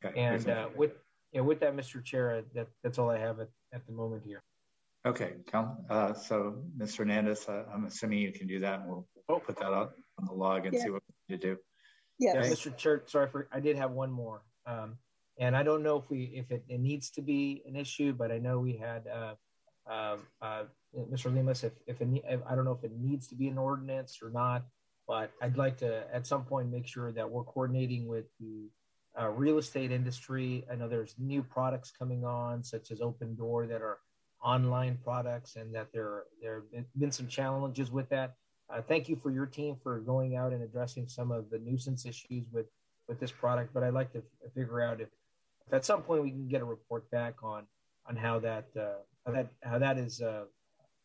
Okay. 0.06 0.20
And 0.20 0.48
uh, 0.48 0.68
with 0.76 0.92
yeah, 1.34 1.42
with 1.42 1.60
that, 1.60 1.76
Mr. 1.76 2.04
Chair, 2.04 2.44
that 2.54 2.68
that's 2.84 2.98
all 2.98 3.10
I 3.10 3.18
have 3.18 3.40
at, 3.40 3.50
at 3.74 3.86
the 3.86 3.92
moment 3.92 4.24
here. 4.26 4.44
Okay, 5.06 5.36
uh, 5.90 6.14
so 6.14 6.56
Mr. 6.78 6.98
Hernandez, 6.98 7.48
uh, 7.48 7.64
I'm 7.74 7.86
assuming 7.86 8.20
you 8.20 8.34
can 8.34 8.46
do 8.46 8.60
that, 8.60 8.82
and 8.82 8.90
we'll, 8.90 9.08
we'll 9.30 9.40
put 9.40 9.58
that 9.58 9.72
out 9.72 9.94
on 10.20 10.26
the 10.26 10.34
log 10.34 10.66
and 10.66 10.74
yeah. 10.74 10.84
see 10.84 10.90
what 10.90 11.02
we 11.30 11.38
do. 11.38 11.58
Yeah, 12.20 12.40
okay. 12.40 12.50
Mr. 12.50 12.76
Church. 12.76 13.10
sorry 13.12 13.28
for 13.28 13.48
I 13.52 13.60
did 13.60 13.76
have 13.78 13.92
one 13.92 14.12
more, 14.12 14.42
um, 14.66 14.98
and 15.40 15.56
I 15.56 15.64
don't 15.64 15.84
know 15.84 15.98
if 15.98 16.10
we 16.10 16.32
if 16.34 16.52
it, 16.52 16.64
it, 16.68 16.80
needs 16.80 17.12
to 17.12 17.22
be 17.22 17.64
an 17.68 17.76
issue, 17.76 18.14
but 18.14 18.32
I 18.32 18.40
know 18.40 18.60
we 18.60 18.76
had 18.78 19.04
uh, 19.08 19.36
um, 19.92 20.20
uh 20.42 20.64
Mr. 20.96 21.32
Lemus, 21.32 21.64
if 21.64 21.74
if, 21.86 22.02
it, 22.02 22.08
if 22.28 22.40
I 22.50 22.56
don't 22.56 22.66
know 22.66 22.72
if 22.72 22.84
it 22.84 22.98
needs 22.98 23.28
to 23.28 23.36
be 23.36 23.48
an 23.48 23.58
ordinance 23.58 24.20
or 24.22 24.32
not, 24.32 24.66
but 25.08 25.32
I'd 25.42 25.58
like 25.58 25.78
to 25.78 26.04
at 26.14 26.26
some 26.26 26.44
point 26.44 26.72
make 26.72 26.88
sure 26.88 27.12
that 27.12 27.30
we're 27.30 27.44
coordinating 27.44 28.08
with 28.08 28.26
the 28.40 28.70
uh, 29.20 29.30
real 29.30 29.58
estate 29.58 29.92
industry. 29.92 30.66
I 30.72 30.76
know 30.76 30.88
there's 30.88 31.16
new 31.18 31.44
products 31.44 31.92
coming 31.92 32.26
on, 32.26 32.64
such 32.64 32.92
as 32.92 33.00
Opendoor, 33.00 33.68
that 33.70 33.82
are 33.82 34.00
online 34.44 34.98
products, 35.04 35.56
and 35.56 35.74
that 35.76 35.88
there 35.94 36.24
there 36.42 36.64
have 36.74 36.86
been 36.98 37.12
some 37.12 37.28
challenges 37.28 37.92
with 37.92 38.10
that. 38.10 38.34
Uh, 38.70 38.82
thank 38.82 39.08
you 39.08 39.16
for 39.16 39.32
your 39.32 39.46
team 39.46 39.78
for 39.82 40.00
going 40.00 40.36
out 40.36 40.52
and 40.52 40.62
addressing 40.62 41.08
some 41.08 41.32
of 41.32 41.50
the 41.50 41.58
nuisance 41.60 42.06
issues 42.06 42.46
with 42.52 42.66
with 43.08 43.20
this 43.20 43.32
product. 43.32 43.74
But 43.74 43.84
I'd 43.84 43.94
like 43.94 44.12
to 44.14 44.20
f- 44.20 44.52
figure 44.54 44.82
out 44.82 45.00
if, 45.00 45.08
if 45.66 45.74
at 45.74 45.86
some 45.86 46.02
point 46.02 46.24
we 46.24 46.32
can 46.32 46.48
get 46.48 46.62
a 46.62 46.66
report 46.66 47.10
back 47.12 47.36
on 47.44 47.66
on 48.08 48.16
how 48.18 48.40
that 48.40 48.66
uh, 48.78 49.00
how 49.26 49.32
that 49.32 49.48
how 49.64 49.80
that 49.80 49.98
is 49.98 50.22
uh, 50.22 50.44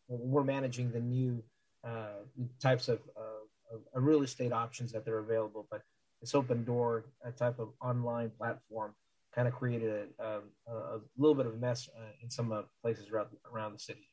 we're 0.07 0.43
managing 0.43 0.91
the 0.91 0.99
new 0.99 1.43
uh, 1.83 2.23
types 2.59 2.87
of, 2.87 2.99
of, 3.17 3.79
of 3.93 4.03
real 4.03 4.23
estate 4.23 4.51
options 4.51 4.91
that 4.91 5.05
they're 5.05 5.19
available, 5.19 5.67
but 5.69 5.81
this 6.21 6.33
Opendoor 6.33 7.03
a 7.25 7.31
type 7.31 7.59
of 7.59 7.69
online 7.81 8.31
platform 8.37 8.93
kind 9.35 9.47
of 9.47 9.53
created 9.53 10.09
a, 10.19 10.23
a, 10.23 10.73
a 10.73 10.99
little 11.17 11.35
bit 11.35 11.45
of 11.45 11.53
a 11.53 11.57
mess 11.57 11.89
uh, 11.97 12.11
in 12.21 12.29
some 12.29 12.51
uh, 12.51 12.61
places 12.81 13.09
around, 13.09 13.27
around 13.51 13.73
the 13.73 13.79
city. 13.79 14.07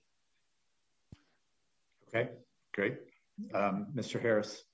Okay, 2.08 2.30
great. 2.72 2.96
Um, 3.54 3.86
Mr. 3.94 4.20
Harris. 4.20 4.64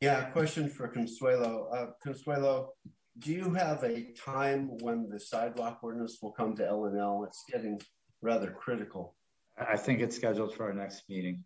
Yeah, 0.00 0.24
question 0.30 0.68
for 0.68 0.88
Consuelo. 0.88 1.68
Uh, 1.74 1.86
Consuelo, 2.02 2.72
do 3.18 3.32
you 3.32 3.52
have 3.54 3.82
a 3.82 4.12
time 4.12 4.70
when 4.80 5.08
the 5.08 5.18
sidewalk 5.18 5.80
ordinance 5.82 6.18
will 6.22 6.32
come 6.32 6.54
to 6.56 6.62
LNL? 6.62 7.26
It's 7.26 7.44
getting 7.50 7.80
rather 8.22 8.50
critical. 8.50 9.16
I 9.58 9.76
think 9.76 10.00
it's 10.00 10.14
scheduled 10.14 10.54
for 10.54 10.66
our 10.66 10.72
next 10.72 11.08
meeting. 11.08 11.44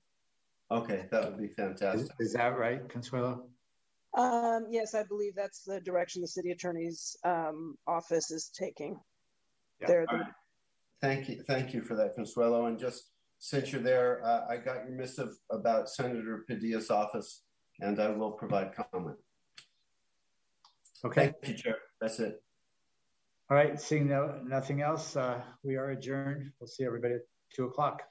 Okay, 0.70 1.06
that 1.10 1.24
would 1.24 1.40
be 1.40 1.48
fantastic. 1.48 2.10
Is, 2.18 2.28
is 2.28 2.32
that 2.34 2.58
right, 2.58 2.86
Consuelo? 2.88 3.46
Um, 4.16 4.66
yes, 4.70 4.94
I 4.94 5.04
believe 5.04 5.34
that's 5.34 5.62
the 5.62 5.80
direction 5.80 6.20
the 6.20 6.28
city 6.28 6.50
attorney's 6.50 7.16
um, 7.24 7.76
office 7.86 8.30
is 8.30 8.50
taking. 8.54 8.98
Yeah. 9.80 9.86
The... 9.86 9.98
Right. 9.98 10.26
Thank 11.00 11.28
you, 11.28 11.42
thank 11.46 11.74
you 11.74 11.82
for 11.82 11.96
that, 11.96 12.14
Consuelo. 12.14 12.66
And 12.66 12.78
just 12.78 13.11
since 13.42 13.72
you're 13.72 13.82
there, 13.82 14.24
uh, 14.24 14.42
I 14.48 14.56
got 14.56 14.84
your 14.86 14.94
missive 14.94 15.30
about 15.50 15.90
Senator 15.90 16.44
Padilla's 16.48 16.92
office, 16.92 17.42
and 17.80 17.98
I 17.98 18.08
will 18.10 18.30
provide 18.30 18.70
comment. 18.72 19.16
Okay. 21.04 21.34
Thank 21.42 21.48
you, 21.48 21.54
Chair. 21.60 21.78
That's 22.00 22.20
it. 22.20 22.40
All 23.50 23.56
right. 23.56 23.80
Seeing 23.80 24.08
no, 24.08 24.40
nothing 24.44 24.80
else, 24.80 25.16
uh, 25.16 25.40
we 25.64 25.74
are 25.74 25.90
adjourned. 25.90 26.52
We'll 26.60 26.68
see 26.68 26.84
everybody 26.84 27.14
at 27.14 27.22
two 27.52 27.64
o'clock. 27.64 28.02